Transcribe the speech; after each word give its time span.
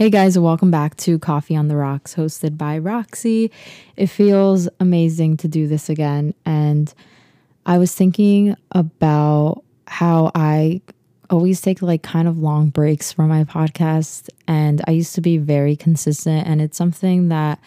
Hey 0.00 0.08
guys, 0.08 0.38
welcome 0.38 0.70
back 0.70 0.96
to 0.96 1.18
Coffee 1.18 1.54
on 1.54 1.68
the 1.68 1.76
Rocks, 1.76 2.14
hosted 2.14 2.56
by 2.56 2.78
Roxy. 2.78 3.50
It 3.98 4.06
feels 4.06 4.66
amazing 4.80 5.36
to 5.36 5.46
do 5.46 5.68
this 5.68 5.90
again. 5.90 6.32
And 6.46 6.90
I 7.66 7.76
was 7.76 7.94
thinking 7.94 8.56
about 8.72 9.62
how 9.86 10.32
I 10.34 10.80
always 11.28 11.60
take 11.60 11.82
like 11.82 12.02
kind 12.02 12.26
of 12.28 12.38
long 12.38 12.70
breaks 12.70 13.12
from 13.12 13.28
my 13.28 13.44
podcast. 13.44 14.30
And 14.48 14.80
I 14.86 14.92
used 14.92 15.14
to 15.16 15.20
be 15.20 15.36
very 15.36 15.76
consistent. 15.76 16.46
And 16.46 16.62
it's 16.62 16.78
something 16.78 17.28
that 17.28 17.60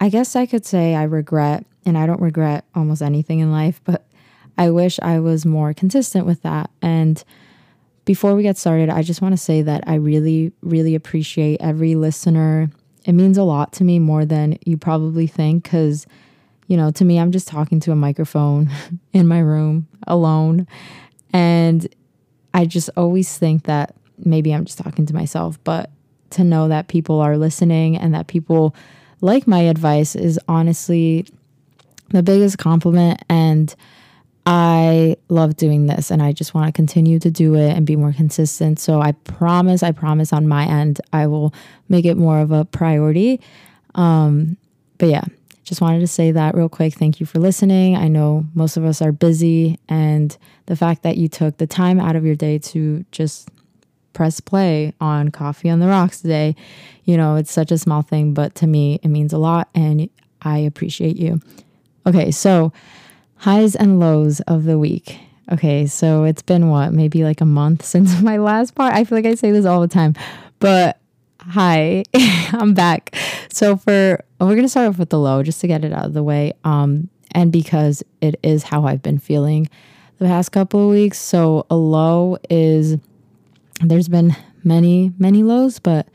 I 0.00 0.08
guess 0.08 0.34
I 0.34 0.46
could 0.46 0.66
say 0.66 0.96
I 0.96 1.04
regret. 1.04 1.64
And 1.86 1.96
I 1.96 2.06
don't 2.06 2.20
regret 2.20 2.64
almost 2.74 3.02
anything 3.02 3.38
in 3.38 3.52
life, 3.52 3.80
but 3.84 4.04
I 4.58 4.70
wish 4.70 4.98
I 5.00 5.20
was 5.20 5.46
more 5.46 5.72
consistent 5.72 6.26
with 6.26 6.42
that. 6.42 6.70
And 6.82 7.22
before 8.08 8.34
we 8.34 8.42
get 8.42 8.56
started, 8.56 8.88
I 8.88 9.02
just 9.02 9.20
want 9.20 9.34
to 9.34 9.36
say 9.36 9.60
that 9.60 9.84
I 9.86 9.96
really, 9.96 10.50
really 10.62 10.94
appreciate 10.94 11.60
every 11.60 11.94
listener. 11.94 12.70
It 13.04 13.12
means 13.12 13.36
a 13.36 13.42
lot 13.42 13.74
to 13.74 13.84
me 13.84 13.98
more 13.98 14.24
than 14.24 14.58
you 14.64 14.78
probably 14.78 15.26
think 15.26 15.64
because, 15.64 16.06
you 16.68 16.78
know, 16.78 16.90
to 16.92 17.04
me, 17.04 17.20
I'm 17.20 17.32
just 17.32 17.48
talking 17.48 17.80
to 17.80 17.92
a 17.92 17.94
microphone 17.94 18.70
in 19.12 19.28
my 19.28 19.40
room 19.40 19.88
alone. 20.06 20.66
And 21.34 21.86
I 22.54 22.64
just 22.64 22.88
always 22.96 23.36
think 23.36 23.64
that 23.64 23.94
maybe 24.24 24.54
I'm 24.54 24.64
just 24.64 24.78
talking 24.78 25.04
to 25.04 25.14
myself, 25.14 25.62
but 25.62 25.90
to 26.30 26.44
know 26.44 26.66
that 26.68 26.88
people 26.88 27.20
are 27.20 27.36
listening 27.36 27.94
and 27.98 28.14
that 28.14 28.26
people 28.26 28.74
like 29.20 29.46
my 29.46 29.60
advice 29.60 30.16
is 30.16 30.40
honestly 30.48 31.26
the 32.08 32.22
biggest 32.22 32.56
compliment. 32.56 33.22
And 33.28 33.74
I 34.50 35.16
love 35.28 35.56
doing 35.56 35.88
this 35.88 36.10
and 36.10 36.22
I 36.22 36.32
just 36.32 36.54
want 36.54 36.68
to 36.68 36.72
continue 36.72 37.18
to 37.18 37.30
do 37.30 37.54
it 37.54 37.76
and 37.76 37.84
be 37.84 37.96
more 37.96 38.14
consistent. 38.14 38.78
So 38.78 39.02
I 39.02 39.12
promise, 39.12 39.82
I 39.82 39.92
promise 39.92 40.32
on 40.32 40.48
my 40.48 40.64
end, 40.64 41.02
I 41.12 41.26
will 41.26 41.52
make 41.90 42.06
it 42.06 42.16
more 42.16 42.40
of 42.40 42.50
a 42.50 42.64
priority. 42.64 43.42
Um, 43.94 44.56
but 44.96 45.10
yeah, 45.10 45.24
just 45.64 45.82
wanted 45.82 46.00
to 46.00 46.06
say 46.06 46.32
that 46.32 46.54
real 46.54 46.70
quick. 46.70 46.94
Thank 46.94 47.20
you 47.20 47.26
for 47.26 47.38
listening. 47.38 47.94
I 47.94 48.08
know 48.08 48.46
most 48.54 48.78
of 48.78 48.86
us 48.86 49.02
are 49.02 49.12
busy, 49.12 49.78
and 49.86 50.34
the 50.64 50.76
fact 50.76 51.02
that 51.02 51.18
you 51.18 51.28
took 51.28 51.58
the 51.58 51.66
time 51.66 52.00
out 52.00 52.16
of 52.16 52.24
your 52.24 52.34
day 52.34 52.58
to 52.58 53.04
just 53.12 53.50
press 54.14 54.40
play 54.40 54.94
on 54.98 55.28
Coffee 55.30 55.68
on 55.68 55.78
the 55.78 55.88
Rocks 55.88 56.22
today, 56.22 56.56
you 57.04 57.18
know, 57.18 57.36
it's 57.36 57.52
such 57.52 57.70
a 57.70 57.76
small 57.76 58.00
thing, 58.00 58.32
but 58.32 58.54
to 58.54 58.66
me, 58.66 58.98
it 59.02 59.08
means 59.08 59.34
a 59.34 59.38
lot, 59.38 59.68
and 59.74 60.08
I 60.40 60.56
appreciate 60.56 61.18
you. 61.18 61.42
Okay, 62.06 62.30
so 62.30 62.72
highs 63.38 63.74
and 63.74 64.00
lows 64.00 64.40
of 64.40 64.64
the 64.64 64.78
week. 64.78 65.18
Okay, 65.50 65.86
so 65.86 66.24
it's 66.24 66.42
been 66.42 66.68
what, 66.68 66.92
maybe 66.92 67.24
like 67.24 67.40
a 67.40 67.46
month 67.46 67.84
since 67.94 68.20
my 68.20 68.36
last 68.36 68.74
part. 68.74 68.94
I 68.94 69.04
feel 69.04 69.18
like 69.18 69.26
I 69.26 69.34
say 69.34 69.50
this 69.50 69.64
all 69.64 69.80
the 69.80 69.88
time, 69.88 70.14
but 70.58 70.98
hi, 71.40 72.04
I'm 72.52 72.74
back. 72.74 73.14
So 73.50 73.76
for 73.76 74.22
we're 74.40 74.54
gonna 74.54 74.68
start 74.68 74.88
off 74.88 74.98
with 74.98 75.10
the 75.10 75.18
low 75.18 75.42
just 75.42 75.60
to 75.62 75.66
get 75.66 75.84
it 75.84 75.92
out 75.92 76.06
of 76.06 76.12
the 76.14 76.22
way. 76.22 76.52
Um, 76.64 77.08
and 77.32 77.52
because 77.52 78.02
it 78.20 78.38
is 78.42 78.62
how 78.64 78.86
I've 78.86 79.02
been 79.02 79.18
feeling 79.18 79.68
the 80.18 80.26
past 80.26 80.52
couple 80.52 80.84
of 80.84 80.90
weeks. 80.90 81.18
So 81.18 81.66
a 81.70 81.76
low 81.76 82.38
is 82.50 82.96
there's 83.80 84.08
been 84.08 84.34
many, 84.64 85.12
many 85.18 85.42
lows, 85.42 85.78
but 85.78 86.08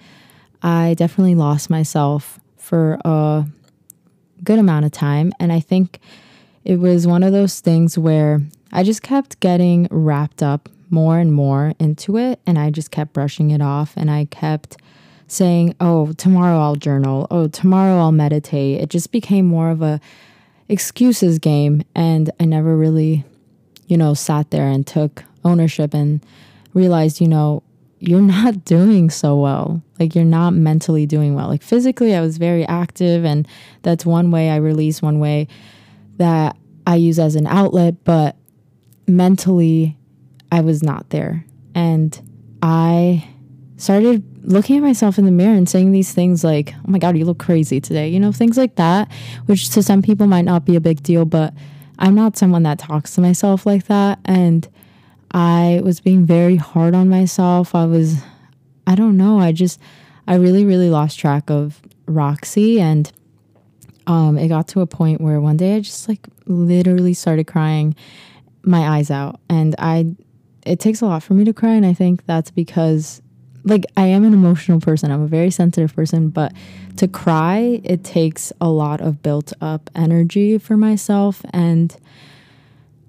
I 0.61 0.95
definitely 0.95 1.35
lost 1.35 1.69
myself 1.69 2.39
for 2.57 2.99
a 3.05 3.45
good 4.43 4.59
amount 4.59 4.85
of 4.85 4.91
time. 4.91 5.31
And 5.39 5.51
I 5.51 5.59
think 5.59 5.99
it 6.63 6.79
was 6.79 7.05
one 7.05 7.23
of 7.23 7.33
those 7.33 7.59
things 7.59 7.97
where 7.97 8.41
I 8.71 8.83
just 8.83 9.03
kept 9.03 9.39
getting 9.39 9.87
wrapped 9.91 10.41
up 10.41 10.69
more 10.89 11.19
and 11.19 11.33
more 11.33 11.73
into 11.79 12.17
it 12.17 12.39
and 12.45 12.57
I 12.57 12.69
just 12.69 12.91
kept 12.91 13.13
brushing 13.13 13.51
it 13.51 13.61
off 13.61 13.93
and 13.97 14.09
I 14.09 14.25
kept 14.25 14.77
saying, 15.27 15.75
"Oh, 15.79 16.13
tomorrow 16.13 16.59
I'll 16.59 16.75
journal. 16.75 17.27
Oh, 17.31 17.47
tomorrow 17.47 17.97
I'll 17.97 18.11
meditate." 18.11 18.81
It 18.81 18.89
just 18.89 19.11
became 19.11 19.45
more 19.45 19.71
of 19.71 19.81
a 19.81 19.99
excuses 20.69 21.39
game 21.39 21.83
and 21.95 22.31
I 22.39 22.45
never 22.45 22.77
really, 22.77 23.25
you 23.87 23.97
know, 23.97 24.13
sat 24.13 24.51
there 24.51 24.67
and 24.67 24.85
took 24.85 25.23
ownership 25.43 25.93
and 25.93 26.23
realized, 26.73 27.19
you 27.19 27.27
know, 27.27 27.63
you're 27.99 28.21
not 28.21 28.65
doing 28.65 29.09
so 29.09 29.35
well. 29.35 29.81
Like 29.99 30.15
you're 30.15 30.25
not 30.25 30.51
mentally 30.51 31.05
doing 31.05 31.35
well. 31.35 31.47
Like 31.47 31.63
physically 31.63 32.15
I 32.15 32.21
was 32.21 32.37
very 32.37 32.65
active 32.67 33.25
and 33.25 33.47
that's 33.81 34.05
one 34.05 34.31
way 34.31 34.49
I 34.49 34.57
release, 34.57 35.01
one 35.01 35.19
way 35.19 35.47
that 36.17 36.57
I 36.85 36.95
use 36.95 37.19
as 37.19 37.35
an 37.35 37.47
outlet, 37.47 38.03
but 38.03 38.35
mentally, 39.07 39.97
I 40.51 40.61
was 40.61 40.83
not 40.83 41.09
there. 41.09 41.45
And 41.75 42.19
I 42.61 43.27
started 43.77 44.23
looking 44.45 44.77
at 44.77 44.83
myself 44.83 45.17
in 45.17 45.25
the 45.25 45.31
mirror 45.31 45.55
and 45.55 45.67
saying 45.67 45.91
these 45.91 46.13
things 46.13 46.43
like, 46.43 46.73
oh 46.75 46.91
my 46.91 46.99
God, 46.99 47.17
you 47.17 47.25
look 47.25 47.39
crazy 47.39 47.79
today. 47.79 48.09
You 48.09 48.19
know, 48.19 48.31
things 48.31 48.57
like 48.57 48.75
that, 48.75 49.11
which 49.45 49.69
to 49.71 49.83
some 49.83 50.01
people 50.01 50.27
might 50.27 50.45
not 50.45 50.65
be 50.65 50.75
a 50.75 50.81
big 50.81 51.01
deal, 51.03 51.25
but 51.25 51.53
I'm 51.99 52.15
not 52.15 52.37
someone 52.37 52.63
that 52.63 52.79
talks 52.79 53.15
to 53.15 53.21
myself 53.21 53.65
like 53.65 53.85
that. 53.85 54.19
And 54.25 54.67
I 55.31 55.81
was 55.83 55.99
being 55.99 56.25
very 56.25 56.57
hard 56.57 56.93
on 56.93 57.09
myself. 57.09 57.73
I 57.73 57.85
was, 57.85 58.21
I 58.85 58.95
don't 58.95 59.17
know, 59.17 59.39
I 59.39 59.51
just, 59.51 59.79
I 60.27 60.35
really, 60.35 60.65
really 60.65 60.89
lost 60.89 61.19
track 61.19 61.49
of 61.49 61.81
Roxy 62.05 62.79
and 62.79 63.11
um, 64.07 64.37
it 64.37 64.47
got 64.47 64.67
to 64.69 64.81
a 64.81 64.87
point 64.87 65.21
where 65.21 65.39
one 65.39 65.57
day 65.57 65.75
I 65.75 65.79
just 65.79 66.07
like 66.07 66.27
literally 66.45 67.13
started 67.13 67.47
crying 67.47 67.95
my 68.63 68.97
eyes 68.97 69.11
out. 69.11 69.39
And 69.49 69.75
I, 69.77 70.15
it 70.65 70.79
takes 70.79 71.01
a 71.01 71.05
lot 71.05 71.23
for 71.23 71.33
me 71.33 71.43
to 71.45 71.53
cry. 71.53 71.73
And 71.73 71.85
I 71.85 71.93
think 71.93 72.25
that's 72.25 72.51
because 72.51 73.21
like 73.65 73.85
I 73.95 74.07
am 74.07 74.23
an 74.25 74.33
emotional 74.33 74.79
person. 74.79 75.11
I'm 75.11 75.21
a 75.21 75.27
very 75.27 75.51
sensitive 75.51 75.95
person, 75.95 76.29
but 76.29 76.53
to 76.97 77.07
cry, 77.07 77.81
it 77.83 78.03
takes 78.03 78.51
a 78.59 78.69
lot 78.69 79.01
of 79.01 79.23
built 79.23 79.53
up 79.61 79.89
energy 79.95 80.57
for 80.57 80.75
myself. 80.75 81.41
And 81.51 81.95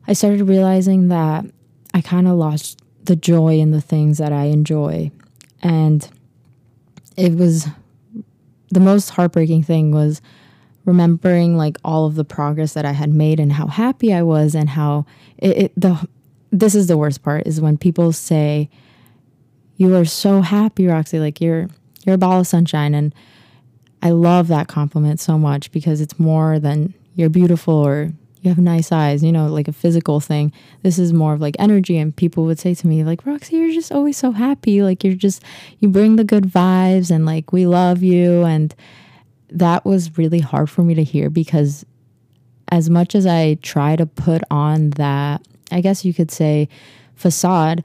I 0.07 0.13
started 0.13 0.45
realizing 0.45 1.09
that 1.09 1.45
I 1.93 2.01
kind 2.01 2.29
of 2.29 2.35
lost 2.35 2.81
the 3.05 3.17
joy 3.17 3.59
in 3.59 3.73
the 3.73 3.81
things 3.81 4.19
that 4.19 4.33
I 4.33 4.45
enjoy. 4.45 5.11
And 5.63 6.09
it 7.17 7.35
was 7.35 7.67
the 8.71 8.81
most 8.81 9.11
heartbreaking 9.11 9.63
thing 9.63 9.93
was 9.93 10.21
remembering 10.85 11.57
like 11.57 11.79
all 11.85 12.07
of 12.07 12.15
the 12.15 12.25
progress 12.25 12.75
that 12.75 12.85
I 12.85 12.93
had 12.93 13.13
made 13.13 13.41
and 13.41 13.53
how 13.53 13.67
happy 13.67 14.13
I 14.13 14.23
was 14.23 14.55
and 14.55 14.69
how 14.69 15.07
it, 15.39 15.57
it 15.57 15.73
the 15.77 16.07
this 16.51 16.75
is 16.75 16.87
the 16.87 16.97
worst 16.97 17.23
part 17.23 17.47
is 17.47 17.61
when 17.61 17.77
people 17.77 18.13
say 18.13 18.69
you 19.77 19.97
are 19.97 20.05
so 20.05 20.41
happy 20.41 20.87
Roxy 20.87 21.19
like 21.19 21.41
you're 21.41 21.69
you're 22.05 22.17
a 22.17 22.19
ball 22.19 22.41
of 22.41 22.47
sunshine 22.47 22.95
and 22.95 23.15
I 24.03 24.11
love 24.11 24.49
that 24.49 24.69
compliment 24.69 25.19
so 25.19 25.39
much 25.39 25.73
because 25.73 26.03
it's 26.03 26.19
more 26.19 26.59
than 26.59 26.93
you're 27.15 27.31
beautiful 27.31 27.75
or 27.75 28.13
you 28.45 28.51
have 28.51 28.59
nice 28.59 28.93
eyes, 28.93 29.25
you 29.25 29.33
know, 29.33 29.47
like 29.47 29.69
a 29.69 29.73
physical 29.73 30.21
thing. 30.21 30.53
This 30.83 30.99
is 30.99 31.15
more 31.15 31.33
of 31.33 31.41
like 31.41 31.57
energy. 31.59 31.97
And 31.97 32.15
people 32.15 32.45
would 32.45 32.59
say 32.59 32.75
to 32.75 32.87
me, 32.87 33.03
like, 33.03 33.25
Roxy, 33.25 33.57
you're 33.57 33.73
just 33.73 33.91
always 33.91 34.19
so 34.19 34.33
happy. 34.33 34.83
Like, 34.83 35.03
you're 35.03 35.15
just, 35.15 35.43
you 35.81 35.89
bring 35.89 36.17
the 36.17 36.25
good 36.25 36.45
vibes 36.45 37.11
and 37.11 37.25
like, 37.25 37.55
we 37.55 37.67
love 37.67 38.03
you. 38.03 38.43
And 38.43 38.75
that 39.55 39.85
was 39.85 40.19
really 40.19 40.41
hard 40.41 40.69
for 40.69 40.83
me 40.83 40.95
to 40.95 41.05
hear 41.05 41.31
because 41.31 41.87
as 42.71 42.91
much 42.91 43.15
as 43.15 43.25
I 43.25 43.55
try 43.63 43.97
to 43.97 44.05
put 44.05 44.43
on 44.51 44.91
that, 44.91 45.47
I 45.71 45.81
guess 45.81 46.05
you 46.05 46.13
could 46.13 46.31
say, 46.31 46.69
facade, 47.15 47.85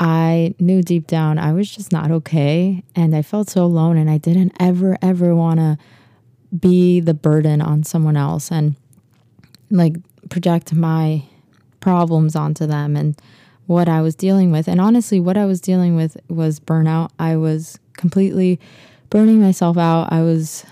I 0.00 0.54
knew 0.58 0.82
deep 0.82 1.06
down 1.06 1.38
I 1.38 1.52
was 1.52 1.70
just 1.70 1.92
not 1.92 2.10
okay. 2.10 2.82
And 2.96 3.14
I 3.14 3.22
felt 3.22 3.50
so 3.50 3.64
alone. 3.64 3.96
And 3.96 4.10
I 4.10 4.18
didn't 4.18 4.52
ever, 4.58 4.96
ever 5.02 5.34
want 5.36 5.60
to 5.60 5.78
be 6.58 7.00
the 7.00 7.14
burden 7.14 7.60
on 7.60 7.84
someone 7.84 8.16
else 8.16 8.50
and 8.50 8.74
like 9.70 9.96
project 10.28 10.72
my 10.72 11.22
problems 11.80 12.34
onto 12.34 12.66
them 12.66 12.96
and 12.96 13.20
what 13.66 13.88
I 13.88 14.00
was 14.00 14.14
dealing 14.14 14.50
with. 14.50 14.66
And 14.66 14.80
honestly, 14.80 15.20
what 15.20 15.36
I 15.36 15.44
was 15.44 15.60
dealing 15.60 15.94
with 15.94 16.16
was 16.28 16.58
burnout. 16.58 17.10
I 17.18 17.36
was 17.36 17.78
completely 17.92 18.58
burning 19.10 19.40
myself 19.40 19.76
out. 19.76 20.12
I 20.12 20.22
was 20.22 20.64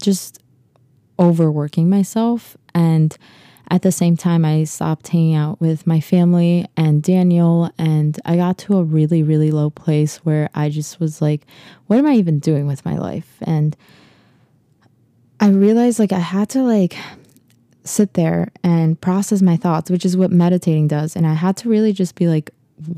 just 0.00 0.40
overworking 1.18 1.90
myself. 1.90 2.56
And 2.74 3.16
at 3.70 3.82
the 3.82 3.92
same 3.92 4.16
time, 4.16 4.44
I 4.44 4.64
stopped 4.64 5.08
hanging 5.08 5.34
out 5.34 5.60
with 5.60 5.86
my 5.86 6.00
family 6.00 6.66
and 6.76 7.02
Daniel. 7.02 7.70
And 7.76 8.18
I 8.24 8.36
got 8.36 8.58
to 8.58 8.78
a 8.78 8.84
really, 8.84 9.22
really 9.22 9.50
low 9.50 9.70
place 9.70 10.18
where 10.18 10.48
I 10.54 10.70
just 10.70 11.00
was 11.00 11.20
like, 11.20 11.46
what 11.86 11.98
am 11.98 12.06
I 12.06 12.14
even 12.14 12.38
doing 12.38 12.66
with 12.66 12.84
my 12.84 12.96
life? 12.96 13.36
And 13.42 13.76
I 15.40 15.48
realized 15.48 15.98
like 15.98 16.12
I 16.12 16.18
had 16.18 16.48
to 16.50 16.62
like 16.62 16.96
sit 17.84 18.14
there 18.14 18.50
and 18.62 19.00
process 19.00 19.42
my 19.42 19.56
thoughts, 19.56 19.90
which 19.90 20.04
is 20.04 20.16
what 20.16 20.30
meditating 20.30 20.88
does. 20.88 21.14
And 21.14 21.26
I 21.26 21.34
had 21.34 21.56
to 21.58 21.68
really 21.68 21.92
just 21.92 22.14
be 22.14 22.26
like, 22.26 22.50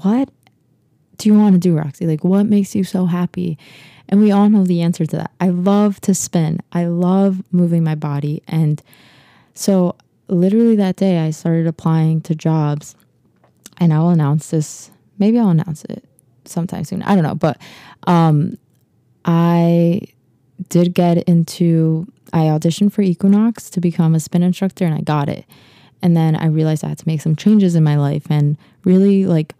what 0.03 0.29
do 1.21 1.29
you 1.29 1.39
want 1.39 1.53
to 1.55 1.59
do, 1.59 1.77
Roxy? 1.77 2.07
Like, 2.07 2.25
what 2.25 2.47
makes 2.47 2.75
you 2.75 2.83
so 2.83 3.05
happy? 3.05 3.59
And 4.09 4.21
we 4.21 4.33
all 4.33 4.49
know 4.49 4.65
the 4.65 4.81
answer 4.81 5.05
to 5.05 5.17
that. 5.19 5.31
I 5.39 5.51
love 5.51 6.01
to 6.01 6.15
spin, 6.15 6.61
I 6.73 6.87
love 6.87 7.43
moving 7.53 7.85
my 7.85 7.95
body. 7.95 8.43
And 8.49 8.83
so, 9.55 9.97
literally 10.29 10.77
that 10.77 10.97
day, 10.97 11.19
I 11.19 11.31
started 11.31 11.67
applying 11.67 12.23
to 12.23 12.35
jobs. 12.35 12.97
And 13.77 13.93
I'll 13.93 14.09
announce 14.09 14.51
this. 14.51 14.91
Maybe 15.19 15.39
I'll 15.39 15.51
announce 15.51 15.85
it 15.85 16.05
sometime 16.47 16.85
soon. 16.85 17.03
I 17.03 17.15
don't 17.15 17.25
know. 17.25 17.35
But 17.35 17.61
um, 18.07 18.57
I 19.25 20.01
did 20.69 20.95
get 20.95 21.19
into, 21.25 22.11
I 22.33 22.45
auditioned 22.45 22.93
for 22.93 23.03
Equinox 23.03 23.71
to 23.71 23.81
become 23.81 24.15
a 24.15 24.21
spin 24.21 24.43
instructor 24.43 24.85
and 24.85 24.95
I 24.95 25.01
got 25.01 25.29
it. 25.29 25.45
And 26.03 26.17
then 26.17 26.37
I 26.37 26.47
realized 26.47 26.85
I 26.85 26.89
had 26.89 26.99
to 26.99 27.09
make 27.09 27.21
some 27.21 27.37
changes 27.37 27.75
in 27.75 27.85
my 27.85 27.97
life 27.97 28.27
and 28.31 28.57
really 28.85 29.27
like, 29.27 29.55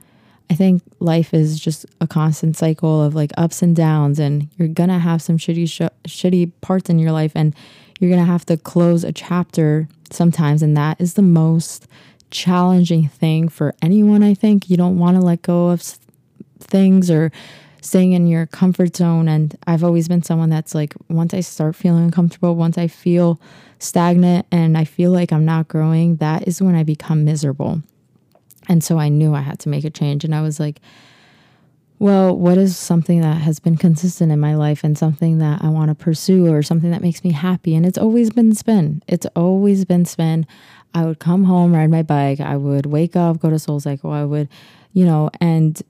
I 0.51 0.55
think 0.55 0.83
life 0.99 1.33
is 1.33 1.61
just 1.61 1.87
a 2.01 2.09
constant 2.09 2.57
cycle 2.57 3.03
of 3.03 3.15
like 3.15 3.31
ups 3.39 3.63
and 3.63 3.75
downs, 3.75 4.19
and 4.19 4.49
you're 4.57 4.69
gonna 4.69 4.99
have 4.99 5.23
some 5.23 5.39
shitty, 5.39 5.69
sh- 5.69 6.09
shitty 6.09 6.51
parts 6.61 6.91
in 6.91 6.99
your 6.99 7.13
life, 7.13 7.33
and 7.37 7.55
you're 8.01 8.11
gonna 8.11 8.25
have 8.25 8.45
to 8.47 8.57
close 8.57 9.05
a 9.05 9.13
chapter 9.13 9.89
sometimes, 10.11 10.63
and 10.63 10.77
that 10.77 11.01
is 11.01 11.15
the 11.15 11.23
most 11.23 11.87
challenging 12.31 13.09
thing 13.09 13.49
for 13.49 13.75
anyone. 13.81 14.23
I 14.23 14.35
think 14.35 14.69
you 14.69 14.77
don't 14.77 14.99
want 14.99 15.17
to 15.17 15.23
let 15.23 15.43
go 15.43 15.69
of 15.69 15.83
things 16.61 17.11
or 17.11 17.31
staying 17.81 18.13
in 18.13 18.27
your 18.27 18.47
comfort 18.47 18.97
zone. 18.97 19.29
And 19.29 19.57
I've 19.67 19.85
always 19.85 20.09
been 20.09 20.23
someone 20.23 20.51
that's 20.51 20.75
like, 20.75 20.95
once 21.09 21.35
I 21.35 21.41
start 21.41 21.75
feeling 21.75 22.05
uncomfortable, 22.05 22.55
once 22.55 22.77
I 22.79 22.89
feel 22.89 23.41
stagnant 23.79 24.47
and 24.53 24.77
I 24.77 24.85
feel 24.85 25.11
like 25.11 25.33
I'm 25.33 25.45
not 25.45 25.69
growing, 25.69 26.17
that 26.17 26.47
is 26.47 26.61
when 26.61 26.75
I 26.75 26.83
become 26.83 27.25
miserable. 27.25 27.83
And 28.71 28.85
so 28.85 28.99
I 28.99 29.09
knew 29.09 29.35
I 29.35 29.41
had 29.41 29.59
to 29.61 29.69
make 29.69 29.85
a 29.85 29.91
change. 29.91 30.25
And 30.25 30.33
I 30.33 30.43
was 30.43 30.61
like, 30.61 30.81
well, 31.99 32.35
what 32.35 32.57
is 32.57 32.77
something 32.77 33.21
that 33.21 33.39
has 33.39 33.59
been 33.59 33.77
consistent 33.77 34.31
in 34.31 34.39
my 34.39 34.55
life 34.55 34.85
and 34.85 34.97
something 34.97 35.39
that 35.39 35.63
I 35.63 35.69
want 35.69 35.89
to 35.89 35.95
pursue 35.97 36.47
or 36.55 36.63
something 36.63 36.93
that 36.93 37.03
makes 37.03 37.25
me 37.25 37.33
happy? 37.33 37.75
And 37.75 37.85
it's 37.85 37.99
always 37.99 38.31
been 38.31 38.55
spin. 38.55 39.03
It's 39.09 39.27
always 39.35 39.85
been 39.85 40.05
spin. 40.05 40.47
I 40.95 41.05
would 41.05 41.19
come 41.19 41.45
home, 41.45 41.75
ride 41.75 41.91
my 41.91 42.05
bike. 42.05 42.39
I 42.39 42.57
would 42.57 42.87
wake 42.87 43.17
up, 43.17 43.41
go 43.41 43.51
to 43.51 43.59
Soul 43.59 43.81
Cycle. 43.81 44.13
I 44.13 44.25
would, 44.25 44.49
you 44.93 45.05
know, 45.05 45.31
and 45.41 45.83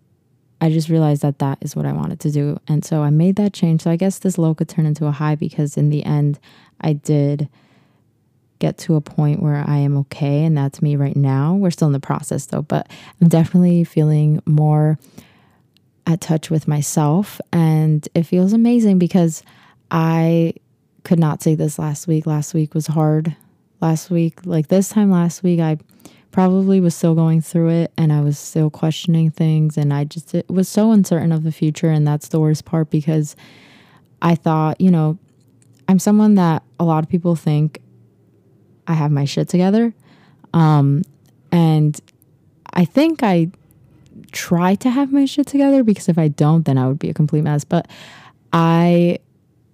I 0.62 0.71
just 0.71 0.88
realized 0.88 1.21
that 1.21 1.38
that 1.41 1.59
is 1.61 1.76
what 1.76 1.85
I 1.85 1.93
wanted 1.93 2.19
to 2.21 2.31
do. 2.31 2.59
And 2.67 2.83
so 2.83 3.03
I 3.03 3.11
made 3.11 3.37
that 3.37 3.53
change. 3.53 3.83
So 3.83 3.91
I 3.91 3.97
guess 3.97 4.19
this 4.19 4.38
low 4.38 4.55
could 4.55 4.71
turn 4.71 4.87
into 4.87 5.05
a 5.05 5.12
high 5.12 5.35
because 5.35 5.76
in 5.76 5.91
the 5.91 6.03
end, 6.05 6.41
I 6.81 6.94
did 6.94 7.50
get 8.61 8.79
to 8.79 8.95
a 8.95 9.01
point 9.01 9.43
where 9.43 9.65
I 9.67 9.79
am 9.79 9.97
okay. 9.99 10.45
And 10.45 10.57
that's 10.57 10.81
me 10.81 10.95
right 10.95 11.17
now. 11.17 11.55
We're 11.55 11.73
still 11.73 11.89
in 11.89 11.93
the 11.93 11.99
process 11.99 12.47
though, 12.47 12.62
but 12.62 12.89
I'm 13.21 13.29
definitely 13.29 13.83
feeling 13.83 14.41
more 14.47 14.99
at 16.07 16.21
touch 16.21 16.51
with 16.51 16.69
myself. 16.69 17.41
And 17.53 18.07
it 18.15 18.23
feels 18.23 18.53
amazing 18.53 18.99
because 18.99 19.43
I 19.91 20.55
could 21.03 21.19
not 21.19 21.43
say 21.43 21.55
this 21.55 21.79
last 21.79 22.07
week. 22.07 22.27
Last 22.27 22.55
week 22.55 22.75
was 22.75 22.87
hard. 22.87 23.35
Last 23.81 24.11
week, 24.11 24.45
like 24.45 24.69
this 24.69 24.91
time 24.91 25.11
last 25.11 25.43
week, 25.43 25.59
I 25.59 25.79
probably 26.31 26.81
was 26.81 26.95
still 26.95 27.15
going 27.15 27.41
through 27.41 27.71
it 27.71 27.93
and 27.97 28.12
I 28.12 28.21
was 28.21 28.39
still 28.39 28.71
questioning 28.71 29.31
things 29.31 29.77
and 29.77 29.93
I 29.93 30.05
just 30.05 30.33
it 30.35 30.49
was 30.49 30.69
so 30.69 30.93
uncertain 30.93 31.33
of 31.33 31.43
the 31.43 31.51
future 31.51 31.91
and 31.91 32.07
that's 32.07 32.29
the 32.29 32.39
worst 32.39 32.65
part 32.65 32.89
because 32.91 33.35
I 34.23 34.37
thought, 34.37 34.81
you 34.81 34.91
know, 34.91 35.19
I'm 35.89 35.99
someone 35.99 36.37
that 36.37 36.62
a 36.79 36.85
lot 36.85 37.03
of 37.03 37.11
people 37.11 37.35
think 37.35 37.81
I 38.90 38.94
have 38.94 39.10
my 39.10 39.25
shit 39.25 39.48
together. 39.48 39.94
Um 40.52 41.02
and 41.52 42.00
I 42.72 42.84
think 42.84 43.22
I 43.22 43.50
try 44.32 44.75
to 44.76 44.90
have 44.90 45.12
my 45.12 45.25
shit 45.25 45.46
together 45.46 45.82
because 45.82 46.08
if 46.08 46.19
I 46.19 46.28
don't 46.28 46.64
then 46.64 46.78
I 46.78 46.87
would 46.88 46.98
be 46.98 47.10
a 47.10 47.14
complete 47.14 47.42
mess, 47.42 47.64
but 47.64 47.88
I 48.52 49.19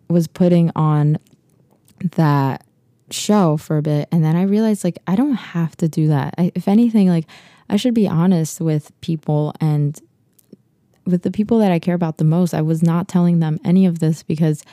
was 0.08 0.26
putting 0.26 0.70
on 0.76 1.18
that 2.12 2.64
show 3.10 3.56
for 3.56 3.78
a 3.78 3.82
bit 3.82 4.08
and 4.12 4.24
then 4.24 4.36
I 4.36 4.42
realized 4.42 4.84
like 4.84 4.98
I 5.06 5.16
don't 5.16 5.34
have 5.34 5.76
to 5.76 5.88
do 5.88 6.08
that. 6.08 6.34
I, 6.38 6.52
if 6.54 6.68
anything 6.68 7.08
like 7.08 7.26
I 7.68 7.76
should 7.76 7.94
be 7.94 8.08
honest 8.08 8.60
with 8.60 8.92
people 9.00 9.54
and 9.60 10.00
with 11.06 11.22
the 11.22 11.30
people 11.30 11.58
that 11.58 11.72
I 11.72 11.78
care 11.78 11.94
about 11.94 12.18
the 12.18 12.24
most. 12.24 12.52
I 12.52 12.62
was 12.62 12.82
not 12.82 13.08
telling 13.08 13.38
them 13.38 13.60
any 13.64 13.86
of 13.86 14.00
this 14.00 14.22
because 14.22 14.64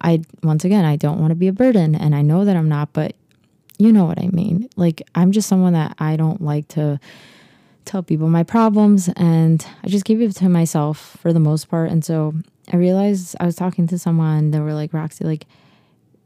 I 0.00 0.22
once 0.42 0.64
again 0.64 0.84
I 0.84 0.96
don't 0.96 1.18
want 1.18 1.30
to 1.30 1.34
be 1.36 1.48
a 1.48 1.52
burden 1.52 1.94
and 1.94 2.14
I 2.14 2.22
know 2.22 2.44
that 2.44 2.56
I'm 2.56 2.68
not 2.68 2.92
but 2.92 3.14
you 3.82 3.92
know 3.92 4.04
what 4.04 4.18
I 4.18 4.28
mean. 4.28 4.68
Like 4.76 5.02
I'm 5.14 5.32
just 5.32 5.48
someone 5.48 5.72
that 5.72 5.94
I 5.98 6.16
don't 6.16 6.40
like 6.40 6.68
to 6.68 7.00
tell 7.84 8.02
people 8.02 8.28
my 8.28 8.44
problems 8.44 9.08
and 9.16 9.66
I 9.82 9.88
just 9.88 10.04
keep 10.04 10.20
it 10.20 10.32
to 10.36 10.48
myself 10.48 11.16
for 11.20 11.32
the 11.32 11.40
most 11.40 11.68
part 11.68 11.90
and 11.90 12.04
so 12.04 12.32
I 12.72 12.76
realized 12.76 13.34
I 13.40 13.46
was 13.46 13.56
talking 13.56 13.88
to 13.88 13.98
someone 13.98 14.52
that 14.52 14.62
were 14.62 14.72
like 14.72 14.92
Roxy 14.92 15.24
like 15.24 15.46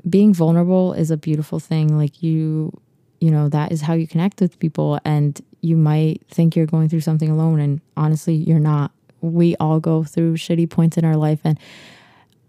being 0.08 0.32
vulnerable 0.32 0.92
is 0.92 1.10
a 1.10 1.16
beautiful 1.16 1.58
thing. 1.58 1.96
Like 1.96 2.22
you, 2.22 2.72
you 3.20 3.30
know, 3.30 3.48
that 3.48 3.72
is 3.72 3.82
how 3.82 3.94
you 3.94 4.06
connect 4.06 4.40
with 4.40 4.58
people. 4.58 5.00
And 5.04 5.40
you 5.60 5.76
might 5.76 6.22
think 6.28 6.54
you're 6.54 6.66
going 6.66 6.88
through 6.88 7.00
something 7.00 7.30
alone, 7.30 7.60
and 7.60 7.80
honestly, 7.96 8.34
you're 8.34 8.60
not. 8.60 8.92
We 9.20 9.56
all 9.56 9.80
go 9.80 10.04
through 10.04 10.34
shitty 10.34 10.70
points 10.70 10.96
in 10.96 11.04
our 11.04 11.16
life. 11.16 11.40
And 11.42 11.58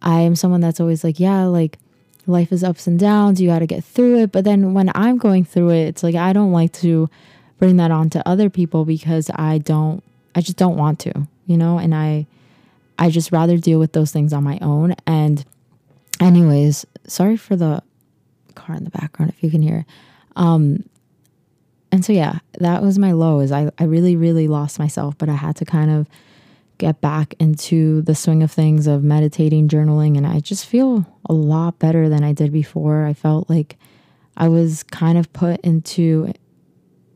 I 0.02 0.22
am 0.22 0.36
someone 0.36 0.62
that's 0.62 0.80
always 0.80 1.04
like, 1.04 1.20
yeah, 1.20 1.46
like 1.46 1.80
life 2.28 2.52
is 2.52 2.64
ups 2.64 2.88
and 2.88 3.00
downs. 3.00 3.42
You 3.42 3.50
got 3.50 3.60
to 3.60 3.68
get 3.68 3.84
through 3.84 4.20
it. 4.20 4.32
But 4.32 4.44
then 4.44 4.74
when 4.74 4.92
I'm 4.94 5.18
going 5.18 5.46
through 5.46 5.72
it, 5.72 5.88
it's 5.88 6.04
like 6.04 6.16
I 6.16 6.34
don't 6.34 6.52
like 6.52 6.74
to 6.74 7.10
bring 7.58 7.78
that 7.78 7.92
on 7.92 8.10
to 8.12 8.28
other 8.28 8.50
people 8.50 8.86
because 8.86 9.32
I 9.34 9.58
don't, 9.58 10.04
I 10.36 10.42
just 10.42 10.58
don't 10.58 10.78
want 10.78 11.00
to, 11.00 11.28
you 11.46 11.58
know, 11.58 11.80
and 11.80 11.96
I, 11.96 12.28
I 13.00 13.10
just 13.10 13.32
rather 13.32 13.58
deal 13.58 13.80
with 13.80 13.94
those 13.94 14.12
things 14.12 14.34
on 14.34 14.44
my 14.44 14.60
own. 14.62 14.96
And, 15.06 15.44
anyways, 16.20 16.86
sorry 17.08 17.38
for 17.38 17.56
the 17.56 17.82
car 18.56 18.76
in 18.76 18.84
the 18.84 18.90
background 18.90 19.32
if 19.36 19.44
you 19.44 19.50
can 19.50 19.62
hear. 19.62 19.86
Um, 20.36 20.84
and 21.92 22.04
so 22.04 22.14
yeah, 22.14 22.40
that 22.60 22.82
was 22.82 23.00
my 23.00 23.14
low. 23.14 23.40
Is 23.40 23.52
I 23.52 23.72
I 23.80 23.86
really 23.86 24.16
really 24.16 24.48
lost 24.48 24.78
myself, 24.78 25.18
but 25.18 25.30
I 25.30 25.36
had 25.36 25.56
to 25.58 25.66
kind 25.66 25.90
of 25.90 26.08
get 26.78 27.02
back 27.02 27.34
into 27.40 28.02
the 28.04 28.16
swing 28.16 28.44
of 28.44 28.52
things 28.52 28.88
of 28.88 29.04
meditating, 29.04 29.68
journaling, 29.68 30.18
and 30.18 30.28
I 30.28 30.40
just 30.40 30.66
feel 30.66 31.06
a 31.30 31.34
lot 31.34 31.80
better 31.80 32.10
than 32.10 32.24
I 32.24 32.34
did 32.34 32.52
before. 32.52 33.06
I 33.06 33.14
felt 33.14 33.50
like 33.50 33.78
I 34.36 34.48
was 34.48 34.84
kind 34.84 35.18
of 35.18 35.32
put 35.34 35.60
into 35.62 36.32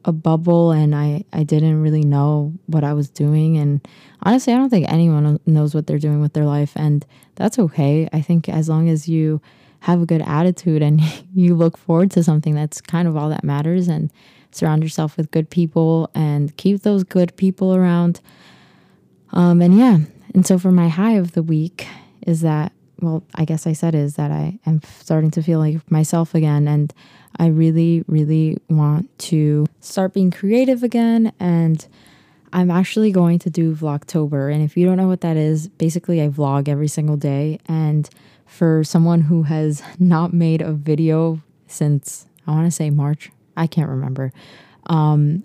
a 0.05 0.11
bubble 0.11 0.71
and 0.71 0.95
I, 0.95 1.23
I 1.31 1.43
didn't 1.43 1.81
really 1.81 2.03
know 2.03 2.53
what 2.65 2.83
I 2.83 2.93
was 2.93 3.09
doing. 3.09 3.57
And 3.57 3.87
honestly, 4.23 4.53
I 4.53 4.57
don't 4.57 4.69
think 4.69 4.91
anyone 4.91 5.39
knows 5.45 5.75
what 5.75 5.85
they're 5.85 5.99
doing 5.99 6.21
with 6.21 6.33
their 6.33 6.45
life. 6.45 6.73
And 6.75 7.05
that's 7.35 7.59
okay. 7.59 8.09
I 8.11 8.21
think 8.21 8.49
as 8.49 8.67
long 8.67 8.89
as 8.89 9.07
you 9.07 9.41
have 9.81 10.01
a 10.01 10.05
good 10.05 10.21
attitude 10.21 10.81
and 10.81 11.01
you 11.33 11.55
look 11.55 11.77
forward 11.77 12.11
to 12.11 12.23
something 12.23 12.55
that's 12.55 12.81
kind 12.81 13.07
of 13.07 13.15
all 13.15 13.29
that 13.29 13.43
matters 13.43 13.87
and 13.87 14.11
surround 14.51 14.83
yourself 14.83 15.17
with 15.17 15.31
good 15.31 15.49
people 15.49 16.09
and 16.13 16.55
keep 16.57 16.81
those 16.81 17.03
good 17.03 17.35
people 17.37 17.75
around 17.75 18.19
um, 19.33 19.61
and 19.61 19.77
yeah 19.77 19.99
and 20.33 20.45
so 20.45 20.57
for 20.57 20.71
my 20.71 20.87
high 20.87 21.13
of 21.13 21.33
the 21.33 21.43
week 21.43 21.87
is 22.25 22.41
that 22.41 22.71
well 23.01 23.23
i 23.35 23.45
guess 23.45 23.65
i 23.67 23.73
said 23.73 23.95
is 23.95 24.15
that 24.15 24.31
i 24.31 24.57
am 24.65 24.81
starting 24.99 25.31
to 25.31 25.41
feel 25.41 25.59
like 25.59 25.79
myself 25.91 26.35
again 26.35 26.67
and 26.67 26.93
i 27.39 27.47
really 27.47 28.03
really 28.07 28.57
want 28.69 29.09
to 29.17 29.65
start 29.79 30.13
being 30.13 30.31
creative 30.31 30.83
again 30.83 31.31
and 31.39 31.87
i'm 32.53 32.69
actually 32.69 33.11
going 33.11 33.39
to 33.39 33.49
do 33.49 33.75
vlogtober 33.75 34.53
and 34.53 34.63
if 34.63 34.77
you 34.77 34.85
don't 34.85 34.97
know 34.97 35.07
what 35.07 35.21
that 35.21 35.37
is 35.37 35.67
basically 35.67 36.21
i 36.21 36.27
vlog 36.27 36.67
every 36.67 36.87
single 36.87 37.17
day 37.17 37.59
and 37.67 38.09
for 38.45 38.83
someone 38.83 39.21
who 39.21 39.43
has 39.43 39.81
not 39.99 40.33
made 40.33 40.61
a 40.61 40.73
video 40.73 41.41
since 41.67 42.27
I 42.45 42.51
want 42.51 42.67
to 42.67 42.71
say 42.71 42.89
March. 42.89 43.31
I 43.55 43.67
can't 43.67 43.89
remember. 43.89 44.31
Um, 44.87 45.43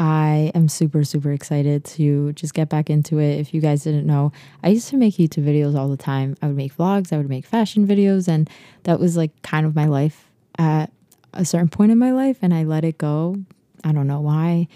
I 0.00 0.50
am 0.54 0.70
super, 0.70 1.04
super 1.04 1.30
excited 1.30 1.84
to 1.84 2.32
just 2.32 2.54
get 2.54 2.70
back 2.70 2.88
into 2.88 3.18
it. 3.18 3.38
If 3.38 3.52
you 3.52 3.60
guys 3.60 3.84
didn't 3.84 4.06
know, 4.06 4.32
I 4.64 4.70
used 4.70 4.88
to 4.88 4.96
make 4.96 5.16
YouTube 5.16 5.44
videos 5.44 5.76
all 5.78 5.88
the 5.88 5.98
time. 5.98 6.38
I 6.40 6.46
would 6.46 6.56
make 6.56 6.74
vlogs, 6.74 7.12
I 7.12 7.18
would 7.18 7.28
make 7.28 7.44
fashion 7.44 7.86
videos, 7.86 8.26
and 8.26 8.48
that 8.84 8.98
was 8.98 9.18
like 9.18 9.30
kind 9.42 9.66
of 9.66 9.76
my 9.76 9.84
life 9.84 10.30
at 10.58 10.90
a 11.34 11.44
certain 11.44 11.68
point 11.68 11.92
in 11.92 11.98
my 11.98 12.12
life. 12.12 12.38
And 12.40 12.54
I 12.54 12.64
let 12.64 12.82
it 12.82 12.96
go. 12.96 13.36
I 13.84 13.92
don't 13.92 14.06
know 14.06 14.22
why. 14.22 14.68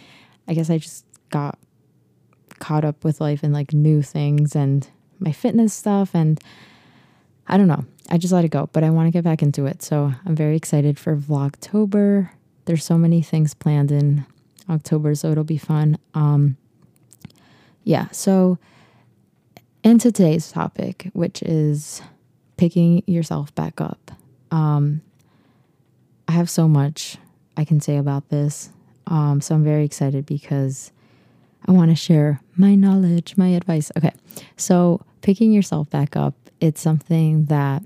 I 0.47 0.53
guess 0.53 0.69
I 0.69 0.77
just 0.77 1.07
got 1.31 1.59
caught 2.59 2.85
up 2.85 3.03
with 3.03 3.19
life 3.19 3.43
and 3.43 3.55
like 3.55 3.73
new 3.73 4.03
things 4.03 4.55
and 4.55 4.87
my 5.21 5.33
fitness 5.33 5.73
stuff. 5.73 6.11
And 6.15 6.39
I 7.49 7.57
don't 7.57 7.69
know. 7.69 7.87
I 8.11 8.19
just 8.19 8.35
let 8.35 8.45
it 8.45 8.51
go, 8.51 8.69
but 8.75 8.85
I 8.85 8.91
want 8.91 9.07
to 9.07 9.11
get 9.11 9.25
back 9.25 9.43
into 9.43 9.65
it. 9.65 9.83
So 9.83 10.13
I'm 10.27 10.37
very 10.37 10.55
excited 10.55 10.99
for 10.99 11.17
Vlogtober. 11.17 12.29
There's 12.67 12.85
so 12.85 12.99
many 12.99 13.23
things 13.23 13.55
planned 13.55 13.91
in 13.91 14.27
October, 14.69 15.15
so 15.15 15.31
it'll 15.31 15.45
be 15.45 15.59
fun. 15.59 15.99
Um, 16.15 16.57
yeah, 17.83 18.09
so 18.11 18.59
into 19.83 20.11
today's 20.11 20.51
topic, 20.51 21.11
which 21.13 21.43
is 21.43 22.03
picking 22.57 23.03
yourself 23.07 23.55
back 23.55 23.81
up. 23.81 24.11
Um, 24.51 25.03
I 26.29 26.33
have 26.33 26.49
so 26.49 26.69
much 26.69 27.19
I 27.57 27.65
can 27.65 27.81
say 27.81 27.97
about 27.97 28.31
this. 28.31 28.71
Um, 29.07 29.41
so 29.41 29.55
I'm 29.55 29.65
very 29.65 29.85
excited 29.85 30.25
because 30.25 30.91
I 31.67 31.73
want 31.73 31.91
to 31.91 31.97
share 31.97 32.41
my 32.57 32.75
knowledge, 32.75 33.37
my 33.37 33.49
advice. 33.49 33.93
Okay, 33.97 34.13
so 34.57 35.05
picking 35.21 35.53
yourself 35.53 35.91
back 35.91 36.17
up 36.17 36.35
it's 36.65 36.81
something 36.81 37.45
that 37.47 37.83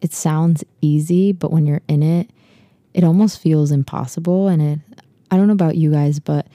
it 0.00 0.14
sounds 0.14 0.64
easy, 0.80 1.32
but 1.32 1.50
when 1.50 1.66
you're 1.66 1.82
in 1.88 2.02
it, 2.02 2.30
it 2.94 3.04
almost 3.04 3.38
feels 3.38 3.70
impossible. 3.70 4.48
And 4.48 4.62
it, 4.62 4.78
I 5.34 5.36
don't 5.36 5.48
know 5.48 5.52
about 5.52 5.74
you 5.74 5.90
guys, 5.90 6.20
but 6.20 6.46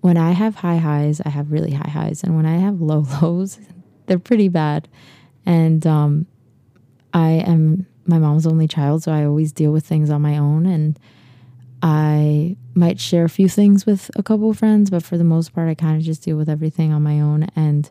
when 0.00 0.16
I 0.16 0.30
have 0.30 0.54
high 0.54 0.78
highs, 0.78 1.20
I 1.26 1.28
have 1.28 1.52
really 1.52 1.72
high 1.72 1.90
highs. 1.90 2.22
And 2.22 2.34
when 2.34 2.46
I 2.46 2.56
have 2.56 2.80
low 2.80 3.04
lows, 3.22 3.58
they're 4.06 4.18
pretty 4.18 4.48
bad. 4.48 4.88
And 5.44 5.86
um, 5.86 6.26
I 7.12 7.32
am 7.32 7.86
my 8.06 8.18
mom's 8.18 8.46
only 8.46 8.66
child, 8.66 9.02
so 9.02 9.12
I 9.12 9.26
always 9.26 9.52
deal 9.52 9.72
with 9.72 9.84
things 9.86 10.08
on 10.08 10.22
my 10.22 10.38
own. 10.38 10.64
And 10.64 10.98
I 11.82 12.56
might 12.72 12.98
share 12.98 13.26
a 13.26 13.30
few 13.30 13.46
things 13.46 13.84
with 13.84 14.10
a 14.16 14.22
couple 14.22 14.48
of 14.48 14.58
friends, 14.58 14.88
but 14.88 15.02
for 15.02 15.18
the 15.18 15.24
most 15.24 15.52
part, 15.52 15.68
I 15.68 15.74
kind 15.74 15.98
of 15.98 16.02
just 16.02 16.22
deal 16.22 16.38
with 16.38 16.48
everything 16.48 16.94
on 16.94 17.02
my 17.02 17.20
own. 17.20 17.48
And 17.54 17.90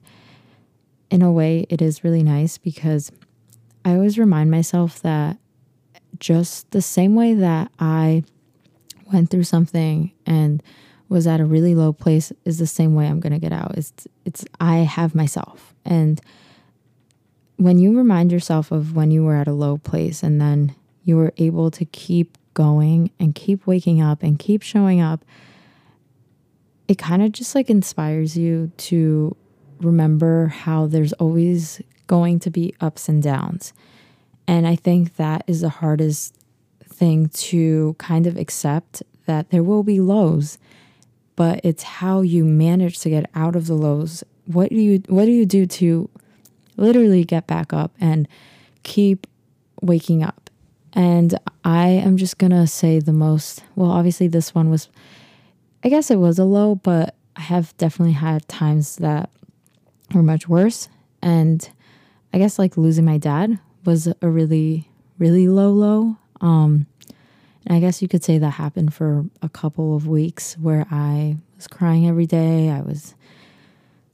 in 1.12 1.22
a 1.22 1.32
way, 1.32 1.68
it 1.70 1.80
is 1.80 2.04
really 2.04 2.24
nice 2.24 2.58
because 2.58 3.12
I 3.86 3.94
always 3.94 4.18
remind 4.18 4.50
myself 4.50 5.00
that 5.04 5.38
just 6.20 6.72
the 6.72 6.82
same 6.82 7.14
way 7.14 7.36
that 7.36 7.72
I 7.78 8.24
went 9.12 9.30
through 9.30 9.44
something 9.44 10.12
and 10.26 10.62
was 11.10 11.28
at 11.28 11.40
a 11.40 11.46
really 11.46 11.76
low 11.76 11.94
place 11.94 12.32
is 12.46 12.58
the 12.58 12.68
same 12.68 12.96
way 12.96 13.08
I'm 13.08 13.20
going 13.20 13.34
to 13.34 13.40
get 13.40 13.54
out. 13.54 13.78
It's 13.78 14.08
it's 14.26 14.46
I 14.60 14.78
have 14.78 15.14
myself. 15.14 15.74
And 15.86 16.20
when 17.58 17.78
you 17.78 17.96
remind 17.96 18.32
yourself 18.32 18.72
of 18.72 18.96
when 18.96 19.12
you 19.12 19.24
were 19.24 19.36
at 19.36 19.48
a 19.48 19.54
low 19.54 19.78
place 19.78 20.24
and 20.24 20.42
then 20.42 20.76
you 21.04 21.18
were 21.18 21.34
able 21.38 21.70
to 21.72 21.86
keep 21.86 22.38
going 22.54 23.12
and 23.20 23.36
keep 23.36 23.68
waking 23.68 24.02
up 24.02 24.24
and 24.24 24.40
keep 24.40 24.62
showing 24.62 25.02
up, 25.02 25.24
it 26.88 26.98
kind 26.98 27.22
of 27.22 27.32
just 27.32 27.56
like 27.56 27.70
inspires 27.70 28.38
you 28.38 28.72
to 28.78 29.36
remember 29.82 30.48
how 30.48 30.88
there's 30.88 31.14
always 31.14 31.82
going 32.08 32.40
to 32.40 32.50
be 32.50 32.74
ups 32.82 33.08
and 33.08 33.22
downs. 33.22 33.74
And 34.48 34.68
I 34.68 34.76
think 34.76 35.16
that 35.16 35.44
is 35.48 35.62
the 35.62 35.70
hardest 35.70 36.36
thing 36.84 37.30
to 37.30 37.96
kind 37.98 38.28
of 38.28 38.38
accept 38.38 39.04
that 39.26 39.50
there 39.50 39.64
will 39.64 39.84
be 39.84 40.00
lows, 40.00 40.58
but 41.36 41.60
it's 41.64 41.84
how 41.84 42.22
you 42.22 42.46
manage 42.46 43.00
to 43.00 43.10
get 43.10 43.30
out 43.36 43.56
of 43.56 43.68
the 43.68 43.74
lows. 43.74 44.24
What 44.46 44.70
do 44.70 44.76
you 44.76 45.02
what 45.08 45.26
do 45.26 45.32
you 45.32 45.46
do 45.46 45.66
to 45.66 46.10
literally 46.78 47.24
get 47.24 47.48
back 47.48 47.74
up 47.74 47.94
and 48.00 48.28
keep 48.84 49.28
waking 49.82 50.24
up? 50.24 50.50
And 50.94 51.40
I 51.64 51.88
am 51.88 52.18
just 52.18 52.38
going 52.38 52.52
to 52.52 52.68
say 52.68 53.00
the 53.00 53.14
most, 53.14 53.64
well 53.76 53.90
obviously 53.90 54.28
this 54.28 54.54
one 54.54 54.70
was 54.70 54.90
I 55.84 55.90
guess 55.90 56.10
it 56.12 56.18
was 56.18 56.40
a 56.40 56.46
low, 56.46 56.76
but 56.76 57.16
I 57.36 57.42
have 57.42 57.76
definitely 57.78 58.14
had 58.14 58.48
times 58.48 58.98
that 58.98 59.30
were 60.14 60.24
much 60.24 60.48
worse 60.48 60.88
and 61.22 61.68
I 62.34 62.38
guess 62.38 62.60
like 62.60 62.78
losing 62.78 63.06
my 63.06 63.18
dad 63.18 63.60
was 63.86 64.08
a 64.08 64.30
really 64.30 64.90
really 65.18 65.48
low 65.48 65.72
low. 65.72 66.18
Um 66.42 66.88
and 67.66 67.76
I 67.76 67.80
guess 67.80 68.02
you 68.02 68.08
could 68.08 68.24
say 68.24 68.38
that 68.38 68.52
happened 68.52 68.94
for 68.94 69.26
a 69.42 69.50
couple 69.50 69.96
of 69.96 70.08
weeks 70.08 70.56
where 70.56 70.86
I 70.92 71.38
was 71.56 71.68
crying 71.68 72.08
every 72.08 72.26
day. 72.26 72.70
I 72.70 72.82
was 72.82 73.16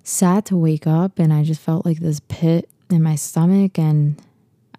sad 0.03 0.46
to 0.46 0.58
wake 0.58 0.86
up 0.86 1.18
and 1.18 1.34
I 1.34 1.44
just 1.44 1.62
felt 1.62 1.86
like 1.86 2.00
this 2.00 2.22
pit 2.27 2.70
in 2.91 3.01
my 3.01 3.15
stomach. 3.15 3.79
And 3.79 4.22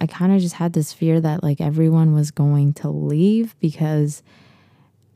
I 0.01 0.07
kind 0.07 0.33
of 0.33 0.41
just 0.41 0.57
had 0.57 0.73
this 0.73 0.93
fear 0.93 1.21
that 1.21 1.43
like 1.43 1.61
everyone 1.61 2.15
was 2.15 2.31
going 2.31 2.73
to 2.75 2.89
leave 2.89 3.59
because 3.59 4.23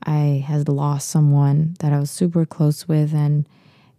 I 0.03 0.43
had 0.45 0.67
lost 0.67 1.09
someone 1.09 1.75
that 1.79 1.93
I 1.93 1.99
was 1.99 2.11
super 2.11 2.45
close 2.45 2.89
with. 2.89 3.13
And 3.13 3.47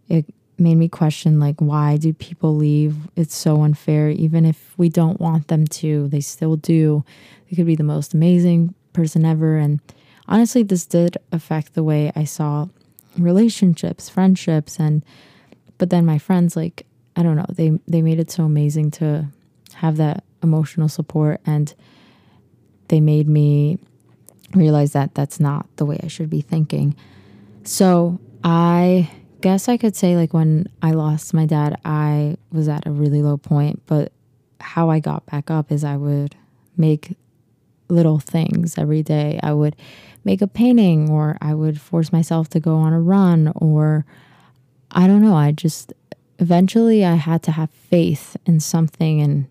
it 0.07 0.25
made 0.59 0.75
me 0.75 0.87
question 0.87 1.39
like 1.39 1.59
why 1.59 1.97
do 1.97 2.13
people 2.13 2.55
leave? 2.55 2.95
It's 3.15 3.35
so 3.35 3.63
unfair. 3.63 4.09
Even 4.09 4.45
if 4.45 4.75
we 4.77 4.89
don't 4.89 5.19
want 5.19 5.47
them 5.47 5.65
to 5.65 6.07
they 6.09 6.21
still 6.21 6.57
do. 6.57 7.03
They 7.49 7.55
could 7.55 7.65
be 7.65 7.75
the 7.75 7.83
most 7.83 8.13
amazing 8.13 8.75
person 8.97 9.25
ever. 9.25 9.57
And 9.57 9.79
honestly 10.27 10.63
this 10.63 10.85
did 10.85 11.17
affect 11.31 11.73
the 11.73 11.83
way 11.83 12.11
i 12.15 12.23
saw 12.23 12.67
relationships 13.17 14.09
friendships 14.09 14.79
and 14.79 15.03
but 15.77 15.89
then 15.89 16.05
my 16.05 16.17
friends 16.17 16.55
like 16.55 16.85
i 17.15 17.23
don't 17.23 17.35
know 17.35 17.45
they 17.49 17.71
they 17.87 18.01
made 18.01 18.19
it 18.19 18.29
so 18.29 18.43
amazing 18.43 18.91
to 18.91 19.25
have 19.73 19.97
that 19.97 20.23
emotional 20.43 20.89
support 20.89 21.39
and 21.45 21.73
they 22.89 22.99
made 22.99 23.27
me 23.27 23.77
realize 24.53 24.93
that 24.93 25.13
that's 25.15 25.39
not 25.39 25.65
the 25.77 25.85
way 25.85 25.99
i 26.03 26.07
should 26.07 26.29
be 26.29 26.41
thinking. 26.41 26.95
So 27.63 28.19
i 28.43 29.09
guess 29.41 29.67
I 29.69 29.77
could 29.77 29.95
say 29.95 30.15
like 30.15 30.33
when 30.33 30.67
I 30.81 30.91
lost 30.91 31.33
my 31.33 31.45
dad, 31.45 31.79
I 31.85 32.37
was 32.51 32.67
at 32.67 32.87
a 32.87 32.91
really 32.91 33.21
low 33.21 33.37
point, 33.37 33.83
but 33.85 34.11
how 34.59 34.89
I 34.89 34.99
got 34.99 35.27
back 35.27 35.51
up 35.51 35.71
is 35.71 35.83
I 35.83 35.95
would 35.95 36.35
make 36.75 37.15
little 37.89 38.19
things 38.19 38.77
every 38.77 39.03
day. 39.03 39.39
I 39.41 39.53
would 39.53 39.75
make 40.23 40.41
a 40.41 40.47
painting 40.47 41.09
or 41.09 41.37
I 41.41 41.53
would 41.53 41.79
force 41.79 42.11
myself 42.11 42.49
to 42.49 42.59
go 42.59 42.75
on 42.75 42.93
a 42.93 42.99
run 42.99 43.51
or 43.55 44.05
I 44.91 45.07
don't 45.07 45.21
know, 45.21 45.35
I 45.35 45.51
just 45.51 45.93
eventually 46.39 47.03
I 47.03 47.15
had 47.15 47.43
to 47.43 47.51
have 47.51 47.69
faith 47.69 48.37
in 48.45 48.59
something 48.59 49.21
and 49.21 49.47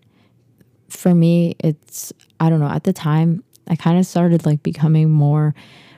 for 0.87 1.13
me 1.13 1.55
it's 1.59 2.13
I 2.39 2.49
don't 2.49 2.59
know, 2.59 2.69
at 2.69 2.83
the 2.83 2.93
time 2.93 3.43
I 3.67 3.75
kind 3.75 3.99
of 3.99 4.05
started 4.05 4.45
like 4.45 4.63
becoming 4.63 5.09
more 5.09 5.53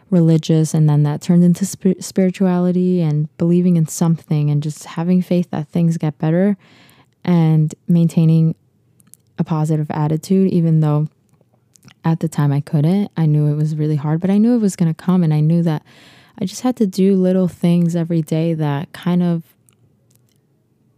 religious 0.10 0.74
and 0.74 0.89
then 0.89 1.03
that 1.03 1.22
turned 1.22 1.43
into 1.43 1.65
sp- 1.67 2.00
spirituality 2.00 3.01
and 3.01 3.36
believing 3.38 3.77
in 3.77 3.88
something 3.88 4.50
and 4.50 4.63
just 4.63 4.86
having 4.86 5.22
faith 5.22 5.51
that 5.51 5.67
things 5.67 5.98
get 5.98 6.17
better 6.17 6.58
and 7.24 7.75
maintaining 7.88 8.55
a 9.38 9.43
positive 9.43 9.89
attitude 9.91 10.51
even 10.51 10.79
though 10.79 11.08
at 12.10 12.20
the 12.20 12.28
time 12.28 12.51
I 12.51 12.62
couldn't. 12.62 13.12
I 13.16 13.25
knew 13.25 13.48
it 13.48 13.56
was 13.56 13.75
really 13.75 13.96
hard, 13.96 14.20
but 14.20 14.30
I 14.30 14.38
knew 14.38 14.56
it 14.56 14.60
was 14.60 14.75
going 14.75 14.94
to 14.94 15.04
come 15.04 15.24
and 15.24 15.34
I 15.34 15.39
knew 15.39 15.63
that 15.63 15.84
I 16.39 16.46
just 16.46 16.62
had 16.62 16.75
to 16.78 16.88
do 16.88 17.16
little 17.16 17.48
things 17.48 17.96
every 17.96 18.22
day 18.22 18.54
that 18.54 18.92
kind 18.94 19.22
of 19.22 19.44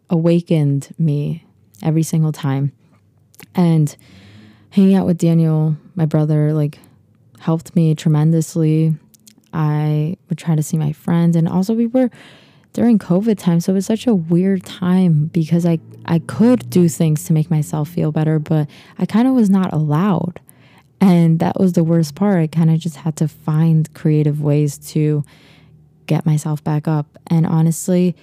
awakened 0.09 0.93
me 0.97 1.45
every 1.83 2.03
single 2.03 2.31
time. 2.31 2.71
And 3.55 3.95
hanging 4.69 4.95
out 4.95 5.05
with 5.05 5.17
Daniel, 5.17 5.75
my 5.95 6.05
brother, 6.05 6.53
like 6.53 6.79
helped 7.39 7.75
me 7.75 7.95
tremendously. 7.95 8.95
I 9.53 10.17
would 10.29 10.37
try 10.37 10.55
to 10.55 10.63
see 10.63 10.77
my 10.77 10.93
friends. 10.93 11.35
And 11.35 11.47
also, 11.47 11.73
we 11.73 11.87
were 11.87 12.09
during 12.73 12.99
COVID 12.99 13.37
time. 13.37 13.59
So 13.59 13.73
it 13.73 13.75
was 13.75 13.85
such 13.85 14.07
a 14.07 14.15
weird 14.15 14.63
time 14.63 15.25
because 15.25 15.65
I, 15.65 15.79
I 16.05 16.19
could 16.19 16.69
do 16.69 16.87
things 16.87 17.25
to 17.25 17.33
make 17.33 17.49
myself 17.49 17.89
feel 17.89 18.11
better, 18.11 18.39
but 18.39 18.69
I 18.97 19.05
kind 19.05 19.27
of 19.27 19.33
was 19.33 19.49
not 19.49 19.73
allowed. 19.73 20.39
And 21.01 21.39
that 21.39 21.59
was 21.59 21.73
the 21.73 21.83
worst 21.83 22.13
part. 22.13 22.39
I 22.39 22.47
kind 22.47 22.69
of 22.69 22.79
just 22.79 22.97
had 22.97 23.15
to 23.17 23.27
find 23.27 23.91
creative 23.95 24.39
ways 24.39 24.77
to 24.89 25.23
get 26.05 26.25
myself 26.27 26.63
back 26.63 26.87
up. 26.87 27.17
And 27.27 27.45
honestly, 27.47 28.15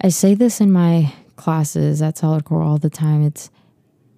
I 0.00 0.10
say 0.10 0.34
this 0.34 0.60
in 0.60 0.70
my 0.70 1.12
classes 1.34 2.00
at 2.00 2.18
Solid 2.18 2.44
Core 2.44 2.62
all 2.62 2.78
the 2.78 2.88
time. 2.88 3.22
It's 3.22 3.50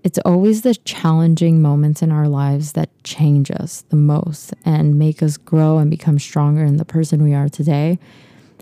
it's 0.04 0.18
always 0.24 0.62
the 0.62 0.74
challenging 0.74 1.60
moments 1.60 2.02
in 2.02 2.12
our 2.12 2.28
lives 2.28 2.72
that 2.72 2.88
change 3.02 3.50
us 3.50 3.84
the 3.88 3.96
most 3.96 4.54
and 4.64 4.98
make 4.98 5.22
us 5.22 5.36
grow 5.36 5.78
and 5.78 5.90
become 5.90 6.18
stronger 6.18 6.64
in 6.64 6.76
the 6.76 6.84
person 6.84 7.22
we 7.22 7.34
are 7.34 7.48
today. 7.48 7.98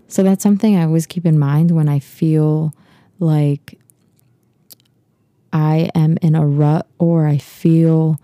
So 0.07 0.23
that's 0.23 0.41
something 0.41 0.75
I 0.75 0.83
always 0.83 1.05
keep 1.05 1.25
in 1.25 1.37
mind 1.37 1.71
when 1.71 1.87
I 1.87 1.99
feel 1.99 2.73
like 3.19 3.79
I 5.53 5.91
am 5.93 6.17
in 6.21 6.35
a 6.35 6.45
rut 6.45 6.87
or 6.97 7.27
I 7.27 7.37
feel 7.37 8.19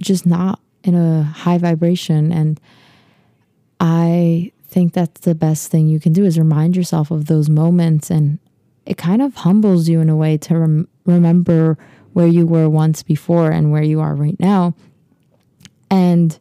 just 0.00 0.26
not 0.26 0.60
in 0.82 0.94
a 0.94 1.22
high 1.22 1.58
vibration. 1.58 2.32
And 2.32 2.60
I 3.78 4.52
think 4.68 4.92
that's 4.92 5.20
the 5.22 5.34
best 5.34 5.70
thing 5.70 5.88
you 5.88 6.00
can 6.00 6.12
do 6.12 6.24
is 6.24 6.38
remind 6.38 6.76
yourself 6.76 7.10
of 7.10 7.26
those 7.26 7.48
moments 7.48 8.10
and 8.10 8.38
it 8.86 8.96
kind 8.96 9.20
of 9.20 9.34
humbles 9.34 9.88
you 9.88 10.00
in 10.00 10.08
a 10.08 10.16
way 10.16 10.36
to 10.38 10.58
rem- 10.58 10.88
remember 11.04 11.76
where 12.12 12.26
you 12.26 12.46
were 12.46 12.68
once 12.68 13.02
before 13.02 13.50
and 13.50 13.70
where 13.70 13.82
you 13.82 14.00
are 14.00 14.14
right 14.14 14.38
now. 14.40 14.74
And 15.90 16.38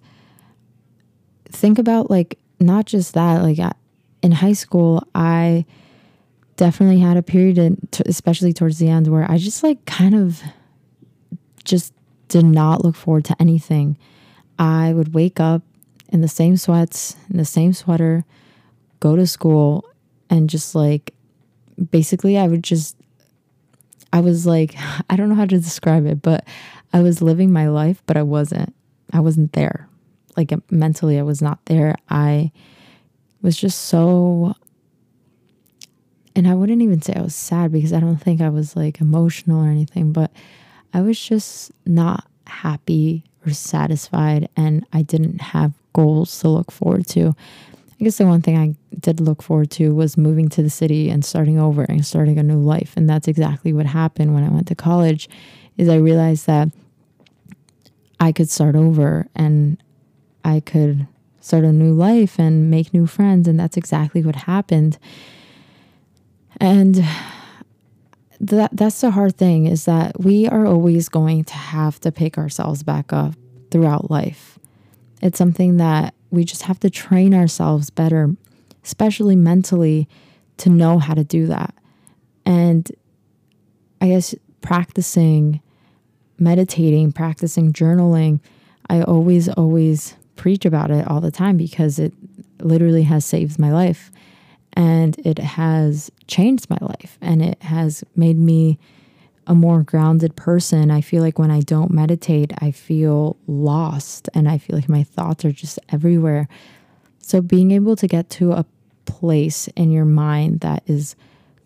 think 1.45 1.79
about 1.79 2.09
like 2.09 2.39
not 2.59 2.85
just 2.85 3.13
that, 3.13 3.43
like 3.43 3.59
in 4.21 4.31
high 4.31 4.53
school, 4.53 5.03
I 5.13 5.65
definitely 6.55 6.99
had 6.99 7.17
a 7.17 7.23
period, 7.23 7.57
in, 7.57 7.87
especially 8.05 8.53
towards 8.53 8.79
the 8.79 8.89
end, 8.89 9.07
where 9.07 9.29
I 9.29 9.37
just 9.37 9.63
like 9.63 9.85
kind 9.85 10.15
of 10.15 10.41
just 11.63 11.93
did 12.29 12.45
not 12.45 12.83
look 12.83 12.95
forward 12.95 13.25
to 13.25 13.36
anything. 13.39 13.98
I 14.57 14.93
would 14.93 15.13
wake 15.13 15.39
up 15.39 15.63
in 16.09 16.21
the 16.21 16.27
same 16.27 16.57
sweats, 16.57 17.15
in 17.29 17.38
the 17.38 17.45
same 17.45 17.74
sweater, 17.74 18.25
go 19.00 19.15
to 19.15 19.27
school, 19.27 19.86
and 20.29 20.50
just 20.50 20.75
like 20.75 21.13
basically, 21.91 22.38
I 22.38 22.48
would 22.48 22.63
just 22.63 22.95
I 24.12 24.21
was 24.21 24.45
like, 24.45 24.75
I 25.09 25.15
don't 25.15 25.29
know 25.29 25.36
how 25.36 25.45
to 25.45 25.59
describe 25.59 26.05
it, 26.05 26.21
but 26.21 26.45
I 26.93 27.01
was 27.01 27.21
living 27.21 27.51
my 27.51 27.67
life, 27.67 28.01
but 28.05 28.17
I 28.17 28.24
wasn't. 28.24 28.74
I 29.12 29.19
wasn't 29.19 29.53
there. 29.53 29.88
Like 30.38 30.53
mentally, 30.71 31.17
I 31.17 31.24
was 31.24 31.41
not 31.41 31.65
there. 31.65 31.95
I 32.09 32.51
was 33.41 33.57
just 33.57 33.86
so, 33.86 34.53
and 36.36 36.48
I 36.48 36.53
wouldn't 36.53 36.81
even 36.81 37.01
say 37.01 37.13
I 37.15 37.21
was 37.21 37.36
sad 37.36 37.71
because 37.71 37.93
I 37.93 38.00
don't 38.00 38.17
think 38.17 38.39
I 38.39 38.50
was 38.50 38.75
like 38.75 39.01
emotional 39.01 39.63
or 39.63 39.69
anything, 39.69 40.13
but 40.13 40.31
I 40.93 41.01
was 41.01 41.19
just 41.19 41.72
not 41.86 42.25
happy 42.48 43.24
or 43.46 43.53
satisfied, 43.53 44.50
and 44.58 44.86
I 44.91 45.01
didn't 45.01 45.41
have 45.41 45.74
goals 45.93 46.39
to 46.39 46.50
look 46.50 46.72
forward 46.72 47.08
to. 47.08 47.36
I 48.00 48.03
guess 48.03 48.17
the 48.17 48.25
one 48.25 48.41
thing 48.41 48.58
I 48.58 48.75
did 49.00 49.19
look 49.19 49.41
forward 49.41 49.72
to 49.72 49.93
was 49.93 50.17
moving 50.17 50.48
to 50.50 50.63
the 50.63 50.69
city 50.69 51.10
and 51.10 51.24
starting 51.24 51.60
over 51.60 51.84
and 51.84 52.05
starting 52.05 52.39
a 52.39 52.43
new 52.43 52.60
life. 52.60 52.93
And 52.96 53.10
that's 53.10 53.27
exactly 53.27 53.74
what 53.74 53.86
happened 53.86 54.34
when 54.34 54.43
I 54.43 54.50
went 54.50 54.67
to 54.67 54.75
college 54.75 55.29
is 55.77 55.89
I 55.89 55.96
realized 55.96 56.48
that 56.48 56.69
I 58.19 58.31
could 58.31 58.50
start 58.50 58.75
over 58.75 59.27
and 59.36 59.81
I 60.46 60.62
could 60.62 61.08
start 61.41 61.63
a 61.63 61.72
new 61.72 61.93
life 61.93 62.39
and 62.39 62.69
make 62.69 62.93
new 62.93 63.05
friends 63.05 63.48
and 63.48 63.60
that's 63.60 63.77
exactly 63.77 64.24
what 64.24 64.36
happened. 64.36 64.98
And 66.60 67.03
that 68.39 68.72
that's 68.74 69.01
the 69.01 69.12
hard 69.12 69.36
thing 69.36 69.65
is 69.65 69.86
that 69.86 70.19
we 70.19 70.48
are 70.48 70.65
always 70.65 71.10
going 71.10 71.43
to 71.46 71.53
have 71.53 72.00
to 72.01 72.12
pick 72.12 72.38
ourselves 72.38 72.84
back 72.84 73.12
up 73.12 73.34
throughout 73.72 74.10
life. 74.10 74.58
It's 75.22 75.38
something 75.38 75.77
that 75.77 76.13
we 76.31 76.46
just 76.46 76.63
have 76.63 76.79
to 76.81 76.89
train 76.89 77.34
ourselves 77.34 77.89
better, 77.89 78.29
especially 78.84 79.36
mentally, 79.36 80.08
to 80.58 80.69
know 80.69 81.00
how 81.00 81.13
to 81.13 81.24
do 81.24 81.48
that. 81.48 81.74
And 82.46 82.89
I 84.01 84.08
guess 84.10 84.34
practicing 84.62 85.62
meditating, 86.39 87.12
practicing 87.12 87.74
journaling, 87.74 88.39
I 88.89 89.01
always, 89.01 89.50
always 89.50 90.15
preach 90.36 90.65
about 90.65 90.89
it 90.89 91.08
all 91.08 91.22
the 91.22 91.31
time 91.31 91.58
because 91.58 92.00
it 92.00 92.13
literally 92.62 93.03
has 93.03 93.25
saved 93.25 93.60
my 93.60 93.72
life 93.72 94.12
and 94.74 95.17
it 95.25 95.38
has 95.38 96.10
changed 96.29 96.69
my 96.69 96.77
life 96.81 97.17
and 97.21 97.41
it 97.41 97.62
has 97.63 98.03
made 98.15 98.38
me 98.38 98.79
a 99.48 99.55
more 99.55 99.81
grounded 99.81 100.36
person. 100.36 100.91
I 100.91 101.01
feel 101.01 101.24
like 101.24 101.39
when 101.39 101.51
I 101.51 101.62
don't 101.62 101.91
meditate, 101.91 102.53
I 102.59 102.71
feel 102.71 103.36
lost 103.48 104.29
and 104.36 104.48
I 104.48 104.59
feel 104.59 104.75
like 104.75 104.88
my 104.88 105.03
thoughts 105.03 105.43
are 105.43 105.51
just 105.51 105.79
everywhere. 105.89 106.48
So, 107.19 107.41
being 107.41 107.71
able 107.71 107.95
to 107.95 108.07
get 108.07 108.29
to 108.31 108.53
a 108.53 108.65
place 109.05 109.67
in 109.69 109.91
your 109.91 110.05
mind 110.05 110.59
that 110.62 110.83
is 110.86 111.15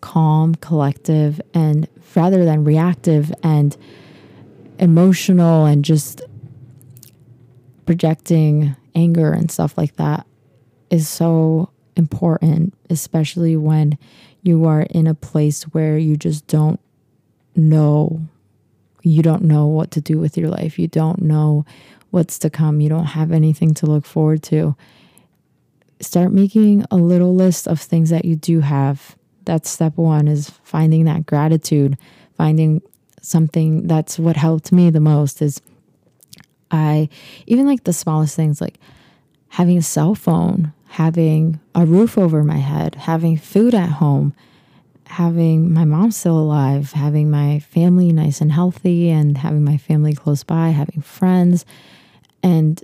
calm, 0.00 0.54
collective, 0.56 1.40
and 1.52 1.86
rather 2.14 2.44
than 2.44 2.64
reactive 2.64 3.32
and 3.42 3.76
emotional 4.78 5.66
and 5.66 5.84
just 5.84 6.22
projecting 7.86 8.74
anger 8.94 9.32
and 9.32 9.50
stuff 9.50 9.76
like 9.76 9.96
that 9.96 10.26
is 10.90 11.08
so 11.08 11.70
important, 11.96 12.74
especially 12.90 13.56
when 13.56 13.98
you 14.44 14.64
are 14.66 14.82
in 14.82 15.08
a 15.08 15.14
place 15.14 15.64
where 15.64 15.98
you 15.98 16.16
just 16.16 16.46
don't 16.46 16.78
know 17.56 18.20
you 19.04 19.22
don't 19.22 19.42
know 19.42 19.66
what 19.66 19.90
to 19.92 20.00
do 20.00 20.18
with 20.18 20.36
your 20.36 20.48
life. 20.48 20.78
You 20.78 20.88
don't 20.88 21.20
know 21.20 21.66
what's 22.10 22.38
to 22.40 22.50
come. 22.50 22.80
You 22.80 22.88
don't 22.88 23.04
have 23.04 23.32
anything 23.32 23.74
to 23.74 23.86
look 23.86 24.06
forward 24.06 24.42
to. 24.44 24.74
Start 26.00 26.32
making 26.32 26.86
a 26.90 26.96
little 26.96 27.34
list 27.34 27.68
of 27.68 27.80
things 27.80 28.10
that 28.10 28.24
you 28.24 28.34
do 28.34 28.60
have. 28.60 29.14
That's 29.44 29.68
step 29.68 29.98
one 29.98 30.26
is 30.26 30.48
finding 30.64 31.04
that 31.04 31.26
gratitude, 31.26 31.98
finding 32.34 32.80
something 33.20 33.86
that's 33.86 34.18
what 34.18 34.36
helped 34.36 34.72
me 34.72 34.90
the 34.90 35.00
most 35.00 35.42
is 35.42 35.60
I 36.70 37.08
even 37.46 37.66
like 37.66 37.84
the 37.84 37.92
smallest 37.92 38.36
things 38.36 38.60
like 38.60 38.78
having 39.54 39.78
a 39.78 39.82
cell 39.82 40.16
phone, 40.16 40.72
having 40.88 41.60
a 41.76 41.86
roof 41.86 42.18
over 42.18 42.42
my 42.42 42.56
head, 42.56 42.96
having 42.96 43.36
food 43.36 43.72
at 43.72 43.88
home, 43.88 44.34
having 45.06 45.72
my 45.72 45.84
mom 45.84 46.10
still 46.10 46.36
alive, 46.36 46.90
having 46.90 47.30
my 47.30 47.60
family 47.60 48.12
nice 48.12 48.40
and 48.40 48.50
healthy, 48.50 49.10
and 49.10 49.38
having 49.38 49.62
my 49.62 49.76
family 49.76 50.12
close 50.12 50.42
by, 50.42 50.70
having 50.70 51.00
friends. 51.00 51.64
And 52.42 52.82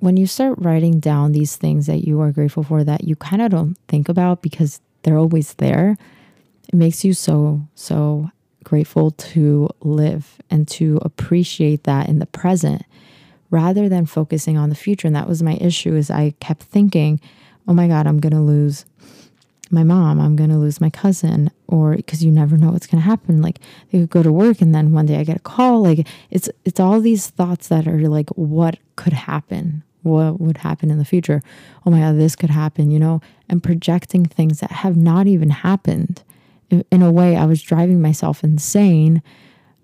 when 0.00 0.16
you 0.16 0.26
start 0.26 0.58
writing 0.58 0.98
down 0.98 1.30
these 1.30 1.54
things 1.54 1.86
that 1.86 2.04
you 2.04 2.20
are 2.20 2.32
grateful 2.32 2.64
for 2.64 2.82
that 2.82 3.04
you 3.04 3.14
kind 3.14 3.40
of 3.40 3.52
don't 3.52 3.78
think 3.86 4.08
about 4.08 4.42
because 4.42 4.80
they're 5.04 5.18
always 5.18 5.54
there, 5.54 5.96
it 6.66 6.74
makes 6.74 7.04
you 7.04 7.12
so, 7.12 7.60
so 7.76 8.28
grateful 8.64 9.12
to 9.12 9.68
live 9.82 10.40
and 10.50 10.66
to 10.66 10.98
appreciate 11.02 11.84
that 11.84 12.08
in 12.08 12.18
the 12.18 12.26
present 12.26 12.82
rather 13.52 13.88
than 13.88 14.06
focusing 14.06 14.56
on 14.56 14.70
the 14.70 14.74
future. 14.74 15.06
And 15.06 15.14
that 15.14 15.28
was 15.28 15.42
my 15.42 15.54
issue 15.60 15.94
is 15.94 16.10
I 16.10 16.34
kept 16.40 16.62
thinking, 16.64 17.20
oh 17.68 17.74
my 17.74 17.86
God, 17.86 18.08
I'm 18.08 18.18
going 18.18 18.32
to 18.32 18.40
lose 18.40 18.84
my 19.70 19.84
mom, 19.84 20.20
I'm 20.20 20.36
going 20.36 20.50
to 20.50 20.56
lose 20.56 20.82
my 20.82 20.90
cousin, 20.90 21.50
or 21.66 21.96
because 21.96 22.22
you 22.22 22.30
never 22.30 22.58
know 22.58 22.72
what's 22.72 22.86
going 22.86 23.02
to 23.02 23.08
happen. 23.08 23.40
Like 23.40 23.58
they 23.90 24.00
could 24.00 24.10
go 24.10 24.22
to 24.22 24.32
work 24.32 24.60
and 24.60 24.74
then 24.74 24.92
one 24.92 25.06
day 25.06 25.16
I 25.16 25.24
get 25.24 25.36
a 25.36 25.40
call. 25.40 25.82
Like 25.82 26.06
it's, 26.30 26.50
it's 26.64 26.80
all 26.80 27.00
these 27.00 27.28
thoughts 27.28 27.68
that 27.68 27.86
are 27.86 28.08
like, 28.08 28.28
what 28.30 28.78
could 28.96 29.12
happen? 29.12 29.82
What 30.02 30.40
would 30.40 30.58
happen 30.58 30.90
in 30.90 30.98
the 30.98 31.04
future? 31.04 31.42
Oh 31.86 31.90
my 31.90 32.00
God, 32.00 32.18
this 32.18 32.36
could 32.36 32.50
happen, 32.50 32.90
you 32.90 32.98
know, 32.98 33.20
and 33.48 33.62
projecting 33.62 34.26
things 34.26 34.60
that 34.60 34.72
have 34.72 34.96
not 34.96 35.26
even 35.26 35.50
happened. 35.50 36.22
In, 36.70 36.84
in 36.90 37.02
a 37.02 37.12
way, 37.12 37.36
I 37.36 37.44
was 37.44 37.62
driving 37.62 38.02
myself 38.02 38.42
insane 38.42 39.22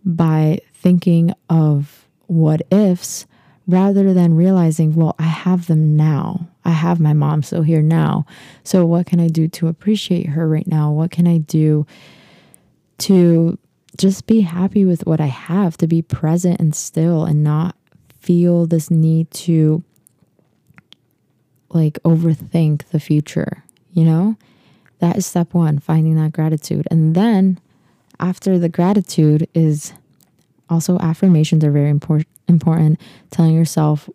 by 0.05 0.59
thinking 0.75 1.33
of 1.49 2.07
what 2.27 2.61
ifs 2.71 3.27
rather 3.69 4.15
than 4.15 4.35
realizing, 4.35 4.95
well, 4.95 5.15
I 5.19 5.25
have 5.25 5.67
them 5.67 5.95
now. 5.95 6.49
I 6.65 6.71
have 6.71 6.99
my 6.99 7.13
mom 7.13 7.43
still 7.43 7.63
here 7.63 7.83
now. 7.83 8.25
So, 8.65 8.85
what 8.87 9.07
can 9.07 9.21
I 9.21 9.29
do 9.29 9.47
to 9.49 9.69
appreciate 9.69 10.27
her 10.31 10.49
right 10.49 10.67
now? 10.67 10.91
What 10.91 11.11
can 11.11 11.29
I 11.29 11.39
do 11.39 11.87
to 12.99 13.59
just 13.97 14.27
be 14.27 14.41
happy 14.41 14.85
with 14.85 15.07
what 15.07 15.21
I 15.21 15.27
have, 15.27 15.77
to 15.79 15.87
be 15.87 16.03
present 16.03 16.61
and 16.61 16.75
still 16.75 17.25
and 17.25 17.45
not 17.45 17.77
feel 18.19 18.67
this 18.67 18.91
need 18.91 19.31
to 19.33 19.85
like 21.69 21.99
overthink 22.03 22.89
the 22.89 23.01
future, 23.01 23.65
you 23.93 24.05
know? 24.05 24.37
That 25.01 25.17
is 25.17 25.27
step 25.27 25.55
one, 25.55 25.79
finding 25.79 26.17
that 26.17 26.33
gratitude. 26.33 26.89
And 26.91 27.15
then 27.15 27.61
after 28.19 28.59
the 28.59 28.69
gratitude 28.69 29.49
is 29.55 29.93
also 30.69 30.99
affirmations 30.99 31.65
are 31.65 31.71
very 31.71 31.91
important 31.91 32.29
important 32.49 33.01
telling 33.31 33.55
yourself 33.55 34.09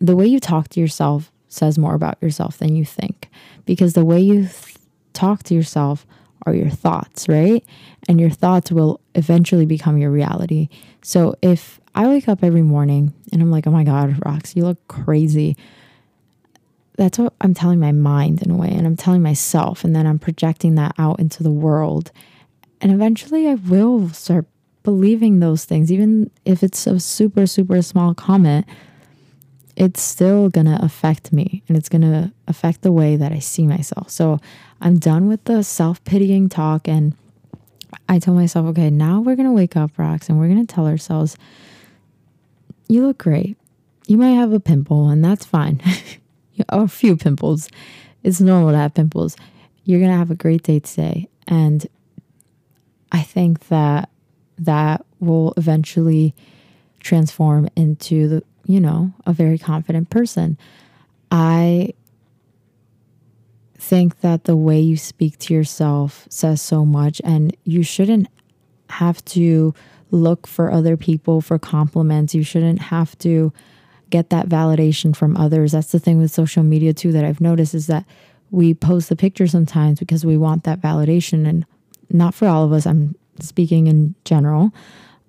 the 0.00 0.16
way 0.16 0.26
you 0.26 0.40
talk 0.40 0.68
to 0.68 0.80
yourself 0.80 1.32
says 1.48 1.78
more 1.78 1.94
about 1.94 2.16
yourself 2.20 2.58
than 2.58 2.76
you 2.76 2.84
think 2.84 3.28
because 3.64 3.94
the 3.94 4.04
way 4.04 4.20
you 4.20 4.42
th- 4.42 4.76
talk 5.12 5.42
to 5.44 5.54
yourself 5.54 6.06
are 6.46 6.54
your 6.54 6.70
thoughts, 6.70 7.28
right? 7.28 7.64
And 8.08 8.20
your 8.20 8.30
thoughts 8.30 8.70
will 8.70 9.00
eventually 9.14 9.66
become 9.66 9.98
your 9.98 10.10
reality. 10.10 10.68
So 11.02 11.34
if 11.42 11.80
I 11.94 12.06
wake 12.06 12.28
up 12.28 12.44
every 12.44 12.62
morning 12.62 13.12
and 13.32 13.42
I'm 13.42 13.50
like, 13.50 13.66
oh 13.66 13.70
my 13.70 13.84
God, 13.84 14.10
Rox, 14.20 14.54
you 14.54 14.62
look 14.64 14.86
crazy. 14.88 15.56
That's 16.96 17.18
what 17.18 17.34
I'm 17.40 17.54
telling 17.54 17.80
my 17.80 17.92
mind 17.92 18.42
in 18.42 18.50
a 18.50 18.56
way, 18.56 18.70
and 18.70 18.84
I'm 18.84 18.96
telling 18.96 19.22
myself, 19.22 19.84
and 19.84 19.94
then 19.94 20.04
I'm 20.04 20.18
projecting 20.18 20.74
that 20.76 20.94
out 20.98 21.20
into 21.20 21.44
the 21.44 21.50
world. 21.50 22.10
And 22.80 22.90
eventually 22.90 23.46
I 23.48 23.54
will 23.54 24.08
start 24.10 24.46
believing 24.88 25.40
those 25.40 25.66
things, 25.66 25.92
even 25.92 26.30
if 26.46 26.62
it's 26.62 26.86
a 26.86 26.98
super, 26.98 27.46
super 27.46 27.82
small 27.82 28.14
comment, 28.14 28.64
it's 29.76 30.00
still 30.00 30.48
to 30.64 30.82
affect 30.82 31.30
me 31.30 31.62
and 31.68 31.76
it's 31.76 31.90
to 32.00 32.32
affect 32.46 32.80
the 32.80 32.90
way 32.90 33.14
that 33.14 33.30
I 33.30 33.38
see 33.38 33.66
myself. 33.66 34.08
So 34.08 34.40
I'm 34.80 34.98
done 34.98 35.28
with 35.28 35.44
the 35.44 35.62
self 35.62 36.02
pitying 36.04 36.48
talk. 36.48 36.88
And 36.88 37.14
I 38.08 38.18
tell 38.18 38.32
myself, 38.32 38.64
okay, 38.68 38.88
now 38.88 39.20
we're 39.20 39.36
to 39.46 39.52
wake 39.52 39.76
up, 39.76 39.94
Rox, 39.98 40.30
and 40.30 40.40
we're 40.40 40.48
to 40.66 40.74
tell 40.74 40.86
ourselves, 40.86 41.36
you 42.88 43.06
look 43.06 43.18
great. 43.18 43.58
You 44.06 44.16
might 44.16 44.36
have 44.36 44.54
a 44.54 44.60
pimple, 44.60 45.10
and 45.10 45.22
that's 45.22 45.44
fine. 45.44 45.82
a 46.70 46.88
few 46.88 47.14
pimples. 47.14 47.68
It's 48.22 48.40
normal 48.40 48.70
to 48.70 48.78
have 48.78 48.94
pimples. 48.94 49.36
You're 49.84 50.00
to 50.12 50.16
have 50.16 50.30
a 50.30 50.34
great 50.34 50.62
day 50.62 50.80
today. 50.80 51.28
And 51.46 51.86
I 53.12 53.20
think 53.20 53.68
that 53.68 54.08
that 54.58 55.04
will 55.20 55.54
eventually 55.56 56.34
transform 57.00 57.68
into 57.76 58.28
the, 58.28 58.42
you 58.66 58.80
know, 58.80 59.12
a 59.26 59.32
very 59.32 59.58
confident 59.58 60.10
person. 60.10 60.58
I 61.30 61.94
think 63.78 64.20
that 64.20 64.44
the 64.44 64.56
way 64.56 64.80
you 64.80 64.96
speak 64.96 65.38
to 65.38 65.54
yourself 65.54 66.26
says 66.28 66.60
so 66.60 66.84
much, 66.84 67.20
and 67.24 67.56
you 67.64 67.82
shouldn't 67.82 68.28
have 68.90 69.24
to 69.26 69.74
look 70.10 70.46
for 70.46 70.72
other 70.72 70.96
people 70.96 71.40
for 71.40 71.58
compliments. 71.58 72.34
You 72.34 72.42
shouldn't 72.42 72.80
have 72.80 73.16
to 73.18 73.52
get 74.10 74.30
that 74.30 74.48
validation 74.48 75.14
from 75.14 75.36
others. 75.36 75.72
That's 75.72 75.92
the 75.92 76.00
thing 76.00 76.18
with 76.18 76.30
social 76.30 76.62
media, 76.62 76.92
too, 76.92 77.12
that 77.12 77.24
I've 77.24 77.40
noticed 77.40 77.74
is 77.74 77.86
that 77.86 78.04
we 78.50 78.72
post 78.74 79.10
the 79.10 79.16
picture 79.16 79.46
sometimes 79.46 79.98
because 79.98 80.24
we 80.24 80.38
want 80.38 80.64
that 80.64 80.80
validation, 80.80 81.46
and 81.46 81.66
not 82.10 82.34
for 82.34 82.48
all 82.48 82.64
of 82.64 82.72
us. 82.72 82.86
I'm 82.86 83.14
speaking 83.42 83.86
in 83.86 84.14
general, 84.24 84.72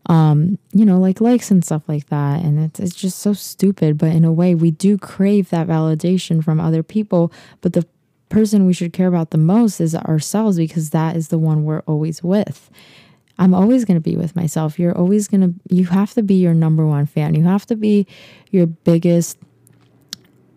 um, 0.07 0.57
you 0.73 0.85
know, 0.85 0.99
like 0.99 1.21
likes 1.21 1.51
and 1.51 1.63
stuff 1.63 1.83
like 1.87 2.07
that. 2.07 2.43
And 2.43 2.59
it's, 2.59 2.79
it's 2.79 2.95
just 2.95 3.19
so 3.19 3.33
stupid. 3.33 3.97
But 3.97 4.11
in 4.11 4.25
a 4.25 4.31
way, 4.31 4.55
we 4.55 4.71
do 4.71 4.97
crave 4.97 5.49
that 5.49 5.67
validation 5.67 6.43
from 6.43 6.59
other 6.59 6.83
people. 6.83 7.31
But 7.61 7.73
the 7.73 7.85
person 8.29 8.65
we 8.65 8.73
should 8.73 8.93
care 8.93 9.07
about 9.07 9.31
the 9.31 9.37
most 9.37 9.79
is 9.79 9.95
ourselves 9.95 10.57
because 10.57 10.91
that 10.91 11.15
is 11.15 11.27
the 11.27 11.37
one 11.37 11.63
we're 11.63 11.81
always 11.81 12.23
with. 12.23 12.69
I'm 13.37 13.53
always 13.53 13.85
going 13.85 13.95
to 13.95 14.01
be 14.01 14.17
with 14.17 14.35
myself. 14.35 14.77
You're 14.77 14.97
always 14.97 15.27
going 15.27 15.41
to, 15.41 15.53
you 15.73 15.85
have 15.85 16.13
to 16.13 16.23
be 16.23 16.35
your 16.35 16.53
number 16.53 16.85
one 16.85 17.05
fan. 17.05 17.35
You 17.35 17.43
have 17.43 17.65
to 17.67 17.75
be 17.75 18.05
your 18.51 18.67
biggest 18.67 19.37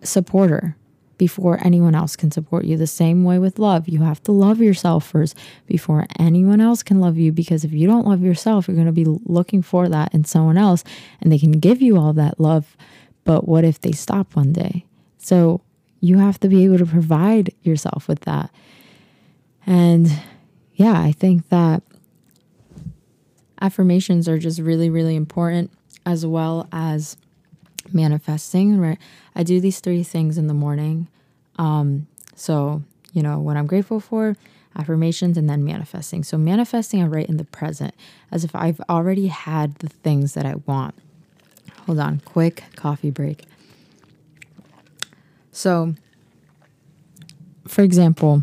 supporter 0.03 0.77
before 1.23 1.65
anyone 1.65 1.95
else 1.95 2.17
can 2.17 2.33
support 2.33 2.65
you. 2.65 2.77
The 2.77 2.85
same 2.89 3.23
way 3.23 3.39
with 3.39 3.61
love. 3.61 3.89
You 3.89 4.03
have 4.03 4.21
to 4.25 4.33
love 4.33 4.61
yourself 4.61 5.07
first 5.07 5.39
before 5.69 6.05
anyone 6.19 6.61
else 6.61 6.83
can 6.83 6.99
love 6.99 7.17
you 7.17 7.31
because 7.31 7.63
if 7.63 7.73
you 7.73 7.87
don't 7.87 8.09
love 8.09 8.23
yourself, 8.23 8.67
you're 8.67 8.75
going 8.75 8.89
to 8.89 8.93
be 8.93 9.05
looking 9.05 9.63
for 9.63 9.89
that 9.89 10.13
in 10.13 10.25
someone 10.25 10.59
else 10.59 10.83
and 11.21 11.31
they 11.31 11.39
can 11.39 11.53
give 11.53 11.81
you 11.81 11.97
all 11.97 12.13
that 12.15 12.41
love. 12.41 12.77
But 13.23 13.47
what 13.47 13.65
if 13.65 13.81
they 13.81 13.93
stop 13.93 14.35
one 14.35 14.53
day? 14.53 14.85
So 15.19 15.61
you 16.01 16.19
have 16.19 16.41
to 16.41 16.49
be 16.49 16.65
able 16.65 16.79
to 16.79 16.87
provide 16.87 17.55
yourself 17.63 18.09
with 18.09 18.23
that. 18.23 18.51
And 19.65 20.11
yeah, 20.75 21.01
I 21.01 21.13
think 21.13 21.51
that 21.51 21.85
affirmations 23.61 24.29
are 24.29 24.39
just 24.39 24.59
really, 24.59 24.91
really 24.91 25.15
important 25.15 25.71
as 26.05 26.27
well 26.27 26.69
as 26.73 27.17
manifesting, 27.93 28.81
right? 28.81 28.99
I 29.37 29.45
do 29.45 29.61
these 29.61 29.79
three 29.79 30.03
things 30.03 30.37
in 30.37 30.49
the 30.49 30.55
morning. 30.55 31.07
Um, 31.59 32.07
so, 32.35 32.83
you 33.13 33.23
know, 33.23 33.39
what 33.39 33.57
I'm 33.57 33.67
grateful 33.67 34.01
for, 34.01 34.37
affirmations, 34.77 35.37
and 35.37 35.49
then 35.49 35.65
manifesting. 35.65 36.25
So, 36.25 36.39
manifesting, 36.39 37.03
I 37.03 37.07
write 37.07 37.29
in 37.29 37.37
the 37.37 37.45
present 37.45 37.95
as 38.31 38.45
if 38.45 38.55
I've 38.55 38.81
already 38.89 39.27
had 39.29 39.77
the 39.77 39.89
things 39.89 40.35
that 40.35 40.47
I 40.47 40.57
want. 40.67 40.95
Hold 41.87 41.99
on, 41.99 42.21
quick 42.25 42.65
coffee 42.77 43.11
break. 43.11 43.45
So, 45.51 45.95
for 47.67 47.83
example, 47.83 48.43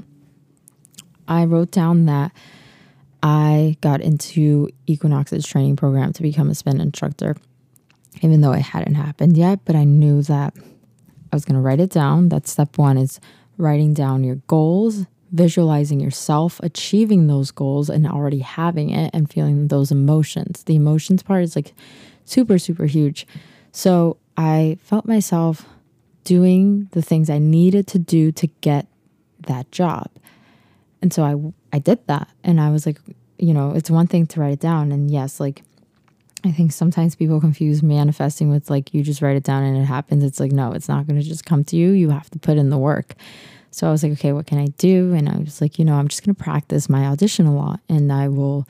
I 1.28 1.46
wrote 1.46 1.72
down 1.72 2.06
that 2.06 2.32
I 3.22 3.78
got 3.82 4.02
into 4.02 4.70
Equinox's 4.88 5.46
training 5.46 5.76
program 5.76 6.14
to 6.14 6.22
become 6.22 6.50
a 6.50 6.56
spin 6.56 6.80
instructor 6.80 7.36
even 8.22 8.42
though 8.42 8.52
it 8.52 8.62
hadn't 8.62 8.96
happened 8.96 9.38
yet, 9.38 9.60
but 9.66 9.76
I 9.76 9.84
knew 9.84 10.22
that 10.24 10.54
I 11.32 11.36
was 11.36 11.46
going 11.46 11.56
to 11.56 11.62
write 11.62 11.80
it 11.80 11.92
down. 11.92 12.30
That's 12.30 12.52
step 12.52 12.78
one 12.78 12.98
is 12.98 13.20
writing 13.58 13.94
down 13.94 14.24
your 14.24 14.36
goals, 14.48 15.06
visualizing 15.32 16.00
yourself 16.00 16.60
achieving 16.64 17.28
those 17.28 17.52
goals 17.52 17.90
and 17.90 18.08
already 18.08 18.40
having 18.40 18.90
it 18.90 19.12
and 19.14 19.30
feeling 19.30 19.68
those 19.68 19.92
emotions. 19.92 20.64
The 20.64 20.76
emotions 20.76 21.22
part 21.22 21.44
is 21.44 21.56
like 21.56 21.74
super, 22.26 22.58
super 22.58 22.86
huge. 22.86 23.28
So 23.72 24.18
I 24.38 24.78
felt 24.82 25.06
myself 25.06 25.66
doing 26.24 26.90
the 26.92 27.02
things 27.02 27.30
I 27.30 27.40
needed 27.40 27.88
to 27.88 28.00
do 28.00 28.32
to 28.34 28.48
get 28.62 28.88
that 29.48 29.72
job. 29.72 30.10
And 31.02 31.14
so 31.14 31.24
I 31.24 31.36
I 31.76 31.80
did 31.80 32.06
that 32.08 32.28
and 32.44 32.60
I 32.60 32.72
was 32.72 32.86
like, 32.86 33.00
you 33.38 33.54
know, 33.54 33.72
it's 33.72 33.90
one 33.90 34.08
thing 34.08 34.26
to 34.28 34.40
write 34.40 34.54
it 34.54 34.60
down 34.60 34.92
and 34.92 35.10
yes, 35.12 35.40
like 35.40 35.64
I 36.46 36.52
think 36.52 36.72
sometimes 36.72 37.16
people 37.16 37.42
confuse 37.42 37.84
manifesting 37.84 38.50
with 38.50 38.70
like 38.70 38.94
you 38.94 39.04
just 39.04 39.22
write 39.22 39.36
it 39.36 39.44
down 39.44 39.64
and 39.64 39.78
it 39.78 39.86
happens. 39.86 40.24
It's 40.24 40.40
like, 40.40 40.52
no, 40.52 40.72
it's 40.72 40.88
not 40.88 41.06
going 41.06 41.20
to 41.20 41.26
just 41.26 41.46
come 41.46 41.64
to 41.66 41.76
you. 41.76 41.92
You 41.92 42.10
have 42.12 42.30
to 42.30 42.40
put 42.40 42.58
in 42.58 42.70
the 42.70 42.78
work. 42.78 43.16
So 43.72 43.88
I 43.88 43.92
was 43.92 44.04
like, 44.04 44.14
okay, 44.14 44.32
what 44.32 44.48
can 44.48 44.58
I 44.58 44.68
do? 44.78 45.14
And 45.14 45.28
I 45.28 45.38
was 45.38 45.62
like, 45.62 45.78
you 45.78 45.86
know, 45.86 45.96
I'm 45.96 46.08
just 46.08 46.26
going 46.26 46.34
to 46.34 46.44
practice 46.44 46.90
my 46.90 47.06
audition 47.06 47.46
a 47.46 47.56
lot 47.56 47.82
and 47.90 48.12
I 48.12 48.30
will 48.30 48.68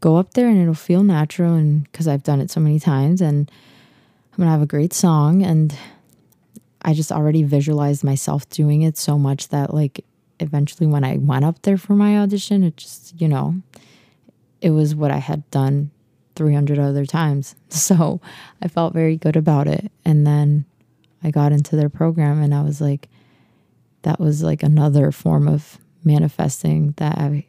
go 0.00 0.16
up 0.16 0.32
there 0.32 0.48
and 0.48 0.60
it'll 0.60 0.74
feel 0.74 1.02
natural. 1.02 1.54
And 1.54 1.84
because 1.84 2.08
I've 2.08 2.22
done 2.22 2.40
it 2.40 2.50
so 2.50 2.58
many 2.58 2.80
times 2.80 3.20
and 3.20 3.50
I'm 4.32 4.36
going 4.38 4.46
to 4.46 4.52
have 4.52 4.62
a 4.62 4.66
great 4.66 4.92
song. 4.92 5.42
And 5.42 5.76
I 6.82 6.94
just 6.94 7.12
already 7.12 7.42
visualized 7.42 8.02
myself 8.02 8.48
doing 8.48 8.82
it 8.82 8.96
so 8.96 9.18
much 9.18 9.48
that 9.48 9.74
like 9.74 10.04
eventually 10.40 10.86
when 10.86 11.04
I 11.04 11.18
went 11.18 11.44
up 11.44 11.62
there 11.62 11.76
for 11.76 11.92
my 11.92 12.18
audition, 12.18 12.64
it 12.64 12.78
just, 12.78 13.20
you 13.20 13.28
know, 13.28 13.56
it 14.62 14.70
was 14.70 14.94
what 14.94 15.10
I 15.10 15.18
had 15.18 15.48
done 15.50 15.90
300 16.40 16.78
other 16.78 17.04
times. 17.04 17.54
So 17.70 18.20
I 18.62 18.68
felt 18.68 18.94
very 18.94 19.16
good 19.16 19.36
about 19.36 19.66
it. 19.68 19.92
And 20.06 20.26
then 20.26 20.64
I 21.22 21.30
got 21.30 21.52
into 21.52 21.76
their 21.76 21.90
program 21.90 22.42
and 22.42 22.54
I 22.54 22.62
was 22.62 22.80
like, 22.80 23.08
that 24.02 24.18
was 24.18 24.42
like 24.42 24.62
another 24.62 25.12
form 25.12 25.46
of 25.46 25.78
manifesting 26.02 26.94
that 26.96 27.18
I, 27.18 27.44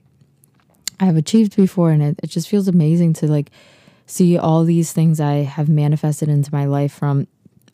I've 0.99 1.15
achieved 1.15 1.55
before. 1.55 1.91
And 1.91 2.03
it, 2.03 2.19
it 2.21 2.27
just 2.27 2.49
feels 2.49 2.67
amazing 2.67 3.13
to 3.13 3.27
like 3.27 3.49
see 4.05 4.37
all 4.37 4.65
these 4.65 4.91
things 4.91 5.21
I 5.21 5.35
have 5.35 5.69
manifested 5.69 6.27
into 6.27 6.53
my 6.53 6.65
life 6.65 6.91
from 6.91 7.27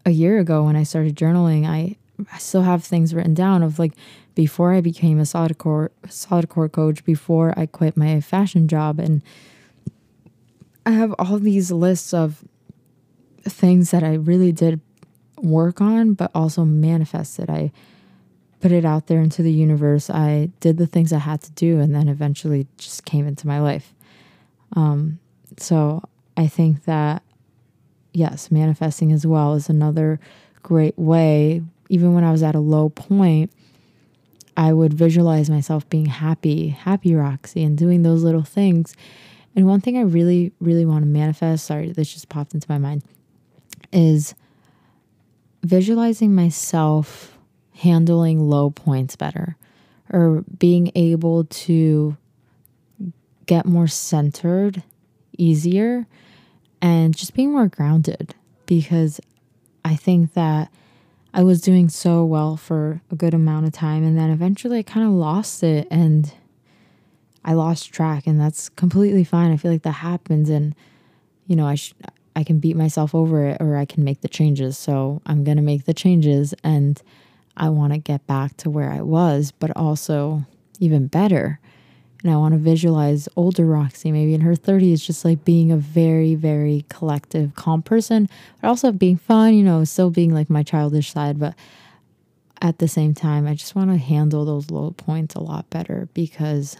a 0.06 0.12
year 0.12 0.38
ago 0.38 0.64
when 0.66 0.76
I 0.76 0.84
started 0.84 1.16
journaling. 1.16 1.66
I, 1.68 1.96
I 2.32 2.38
still 2.38 2.62
have 2.62 2.84
things 2.84 3.14
written 3.16 3.34
down 3.34 3.64
of 3.64 3.80
like 3.80 3.94
before 4.36 4.74
I 4.74 4.82
became 4.82 5.20
a 5.20 5.26
solid 5.26 5.58
core 5.58 5.92
solid 6.10 6.48
core 6.50 6.70
coach, 6.70 7.04
before 7.04 7.54
I 7.58 7.66
quit 7.66 7.98
my 7.98 8.22
fashion 8.22 8.68
job 8.68 9.00
and 9.00 9.24
I 10.88 10.92
have 10.92 11.14
all 11.20 11.38
these 11.38 11.70
lists 11.70 12.14
of 12.14 12.46
things 13.44 13.92
that 13.92 14.04
I 14.04 14.14
really 14.14 14.54
did 14.54 14.80
work 15.36 15.82
on, 15.82 16.14
but 16.14 16.32
also 16.34 16.64
manifested. 16.64 17.50
I 17.50 17.74
put 18.62 18.72
it 18.72 18.86
out 18.86 19.08
there 19.08 19.20
into 19.20 19.44
the 19.44 19.52
universe. 19.52 20.10
I 20.10 20.50
did 20.62 20.78
the 20.78 20.88
things 20.88 21.12
I 21.12 21.20
had 21.20 21.42
to 21.42 21.52
do, 21.52 21.82
and 21.82 21.94
then 21.94 22.08
eventually 22.08 22.68
just 22.78 23.04
came 23.04 23.28
into 23.28 23.48
my 23.48 23.60
life. 23.60 23.94
Um, 24.78 25.20
so 25.58 26.04
I 26.38 26.48
think 26.48 26.86
that, 26.86 27.22
yes, 28.14 28.50
manifesting 28.50 29.12
as 29.12 29.28
well 29.28 29.56
is 29.56 29.68
another 29.68 30.22
great 30.64 30.98
way. 30.98 31.64
Even 31.90 32.14
when 32.14 32.24
I 32.24 32.32
was 32.32 32.44
at 32.44 32.56
a 32.56 32.62
low 32.62 32.88
point, 32.88 33.52
I 34.56 34.72
would 34.72 34.94
visualize 34.94 35.50
myself 35.50 35.88
being 35.90 36.06
happy, 36.06 36.70
happy 36.70 37.14
Roxy, 37.14 37.62
and 37.62 37.78
doing 37.78 38.04
those 38.04 38.24
little 38.24 38.44
things. 38.44 38.96
And 39.58 39.66
one 39.66 39.82
thing 39.82 39.98
I 39.98 40.02
really, 40.02 40.52
really 40.60 40.86
want 40.86 41.02
to 41.02 41.08
manifest, 41.08 41.66
sorry, 41.66 41.92
this 41.92 42.14
just 42.14 42.30
popped 42.30 42.54
into 42.54 42.68
my 42.70 42.78
mind, 42.78 43.04
is 43.92 44.36
visualizing 45.64 46.36
myself 46.36 47.40
handling 47.74 48.40
low 48.40 48.70
points 48.70 49.16
better 49.16 49.58
or 50.12 50.44
being 50.60 50.92
able 50.94 51.46
to 51.46 52.16
get 53.48 53.66
more 53.66 53.88
centered 53.88 54.84
easier 55.40 56.06
and 56.80 57.18
just 57.18 57.34
being 57.34 57.52
more 57.52 57.68
grounded 57.68 58.36
because 58.68 59.20
I 59.84 59.96
think 59.96 60.34
that 60.34 60.72
I 61.34 61.42
was 61.44 61.62
doing 61.62 61.90
so 61.90 62.24
well 62.24 62.58
for 62.58 63.02
a 63.10 63.16
good 63.16 63.34
amount 63.34 63.66
of 63.66 63.74
time 63.74 64.04
and 64.04 64.16
then 64.18 64.30
eventually 64.30 64.80
I 64.80 64.84
kind 64.84 65.08
of 65.08 65.14
lost 65.14 65.64
it 65.64 65.88
and 65.90 66.32
I 67.48 67.54
lost 67.54 67.92
track 67.92 68.28
and 68.28 68.40
that's 68.40 68.70
completely 68.70 69.24
fine. 69.24 69.52
I 69.52 69.58
feel 69.58 69.72
like 69.72 69.84
that 69.84 69.92
happens 69.92 70.50
and 70.50 70.76
you 71.48 71.56
know, 71.56 71.66
I 71.66 71.78
I 72.36 72.44
can 72.44 72.60
beat 72.60 72.76
myself 72.76 73.16
over 73.16 73.48
it 73.48 73.58
or 73.60 73.78
I 73.78 73.86
can 73.86 74.04
make 74.04 74.22
the 74.22 74.28
changes. 74.28 74.78
So, 74.78 75.22
I'm 75.26 75.44
going 75.44 75.58
to 75.58 75.64
make 75.64 75.86
the 75.86 75.94
changes 75.94 76.54
and 76.64 77.02
I 77.56 77.70
want 77.70 77.94
to 77.94 78.00
get 78.00 78.28
back 78.28 78.56
to 78.58 78.70
where 78.70 78.92
I 78.92 79.02
was, 79.02 79.52
but 79.52 79.76
also 79.76 80.46
even 80.80 81.08
better. 81.08 81.60
And 82.24 82.32
I 82.32 82.36
want 82.36 82.54
to 82.54 82.60
visualize 82.60 83.30
older 83.36 83.66
Roxy, 83.66 84.12
maybe 84.12 84.34
in 84.34 84.42
her 84.42 84.54
30s, 84.56 85.04
just 85.04 85.24
like 85.24 85.46
being 85.46 85.72
a 85.72 85.78
very, 85.78 86.36
very 86.36 86.86
collective, 86.90 87.56
calm 87.56 87.82
person, 87.82 88.28
but 88.62 88.68
also 88.68 88.92
being 88.92 89.18
fun, 89.18 89.56
you 89.56 89.64
know, 89.64 89.84
still 89.86 90.10
being 90.10 90.34
like 90.34 90.50
my 90.50 90.64
childish 90.64 91.12
side. 91.14 91.40
But 91.40 91.56
at 92.62 92.80
the 92.80 92.88
same 92.88 93.14
time, 93.14 93.48
I 93.48 93.54
just 93.54 93.76
want 93.76 93.90
to 93.92 93.98
handle 93.98 94.46
those 94.46 94.70
low 94.70 94.92
points 94.92 95.36
a 95.36 95.40
lot 95.40 95.70
better 95.70 96.10
because 96.14 96.78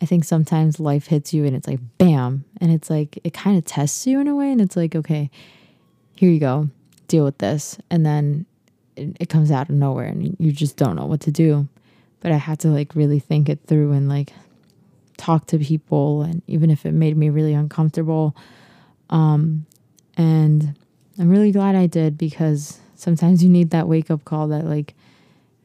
I 0.00 0.06
think 0.06 0.24
sometimes 0.24 0.80
life 0.80 1.06
hits 1.06 1.34
you 1.34 1.44
and 1.44 1.54
it's 1.54 1.68
like 1.68 1.80
bam, 1.98 2.44
and 2.60 2.72
it's 2.72 2.88
like 2.88 3.18
it 3.22 3.34
kind 3.34 3.58
of 3.58 3.64
tests 3.64 4.06
you 4.06 4.20
in 4.20 4.28
a 4.28 4.34
way, 4.34 4.50
and 4.50 4.60
it's 4.60 4.76
like 4.76 4.94
okay, 4.94 5.30
here 6.14 6.30
you 6.30 6.40
go, 6.40 6.68
deal 7.08 7.24
with 7.24 7.38
this, 7.38 7.78
and 7.90 8.04
then 8.04 8.46
it, 8.96 9.16
it 9.20 9.28
comes 9.28 9.50
out 9.50 9.68
of 9.68 9.74
nowhere, 9.74 10.06
and 10.06 10.36
you 10.38 10.52
just 10.52 10.76
don't 10.76 10.96
know 10.96 11.06
what 11.06 11.20
to 11.22 11.30
do. 11.30 11.68
But 12.20 12.32
I 12.32 12.36
had 12.36 12.60
to 12.60 12.68
like 12.68 12.94
really 12.94 13.18
think 13.18 13.48
it 13.48 13.60
through 13.66 13.92
and 13.92 14.08
like 14.08 14.32
talk 15.16 15.46
to 15.48 15.58
people, 15.58 16.22
and 16.22 16.42
even 16.46 16.70
if 16.70 16.86
it 16.86 16.92
made 16.92 17.16
me 17.16 17.28
really 17.28 17.54
uncomfortable, 17.54 18.34
um, 19.10 19.66
and 20.16 20.76
I'm 21.18 21.28
really 21.28 21.52
glad 21.52 21.74
I 21.74 21.86
did 21.86 22.16
because 22.16 22.78
sometimes 22.94 23.42
you 23.42 23.50
need 23.50 23.70
that 23.70 23.88
wake 23.88 24.10
up 24.10 24.24
call 24.24 24.48
that 24.48 24.64
like 24.64 24.94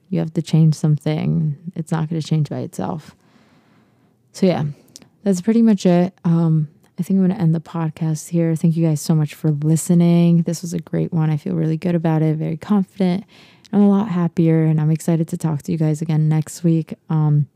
you 0.10 0.20
have 0.20 0.34
to 0.34 0.42
change 0.42 0.76
something. 0.76 1.58
It's 1.76 1.92
not 1.92 2.10
going 2.10 2.22
to 2.22 2.28
change 2.28 2.50
by 2.50 2.60
itself. 2.60 3.16
So, 4.36 4.48
yeah, 4.48 4.66
that's 5.24 5.40
pretty 5.40 5.62
much 5.62 5.86
it. 5.86 6.14
Um, 6.26 6.68
I 7.00 7.04
think 7.04 7.18
I'm 7.18 7.26
going 7.26 7.38
to 7.38 7.42
end 7.42 7.56
the 7.56 7.62
podcast 7.62 8.28
here. 8.28 8.54
Thank 8.54 8.76
you 8.76 8.86
guys 8.86 9.00
so 9.00 9.16
much 9.16 9.34
for 9.34 9.50
listening. 9.50 10.42
This 10.42 10.62
was 10.62 10.74
a 10.74 10.80
great 10.80 11.14
one. 11.14 11.30
I 11.30 11.38
feel 11.38 11.56
really 11.56 11.78
good 11.78 11.96
about 11.96 12.22
it, 12.22 12.36
very 12.36 12.58
confident. 12.58 13.24
I'm 13.72 13.80
a 13.80 13.88
lot 13.88 14.10
happier, 14.10 14.66
and 14.66 14.82
I'm 14.82 14.92
excited 14.92 15.30
to 15.30 15.38
talk 15.38 15.62
to 15.62 15.72
you 15.72 15.78
guys 15.78 16.02
again 16.02 16.28
next 16.28 16.66
week. 16.66 16.96
Um, 17.10 17.48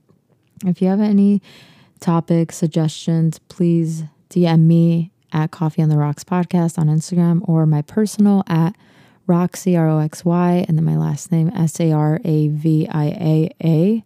if 0.65 0.81
you 0.81 0.87
have 0.87 1.01
any 1.01 1.41
topic 1.99 2.53
suggestions, 2.53 3.39
please 3.49 4.05
DM 4.29 4.61
me 4.61 5.11
at 5.33 5.51
Coffee 5.51 5.81
on 5.81 5.89
the 5.89 5.97
Rocks 5.97 6.23
podcast 6.23 6.79
on 6.79 6.87
Instagram 6.87 7.41
or 7.43 7.65
my 7.65 7.81
personal 7.81 8.41
at 8.47 8.73
Roxy, 9.27 9.75
R 9.75 9.89
O 9.89 9.99
X 9.99 10.23
Y, 10.23 10.63
and 10.69 10.77
then 10.77 10.85
my 10.85 10.95
last 10.95 11.29
name, 11.29 11.49
S 11.49 11.77
A 11.81 11.91
R 11.91 12.21
A 12.23 12.47
V 12.47 12.87
I 12.89 13.05
A 13.07 13.51
A 13.61 14.05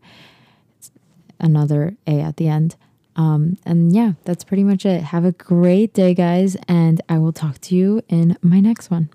another 1.44 1.96
A 2.08 2.20
at 2.22 2.38
the 2.38 2.48
end. 2.48 2.76
Um, 3.16 3.60
and 3.64 3.94
yeah, 3.94 4.14
that's 4.24 4.44
pretty 4.44 4.64
much 4.64 4.86
it. 4.86 5.04
Have 5.04 5.26
a 5.26 5.34
great 5.34 5.94
day, 5.94 6.16
guys, 6.16 6.58
and 6.68 7.00
I 7.08 7.20
will 7.20 7.34
talk 7.34 7.62
to 7.62 7.76
you 7.76 8.02
in 8.10 8.38
my 8.42 8.60
next 8.60 8.90
one. 8.90 9.10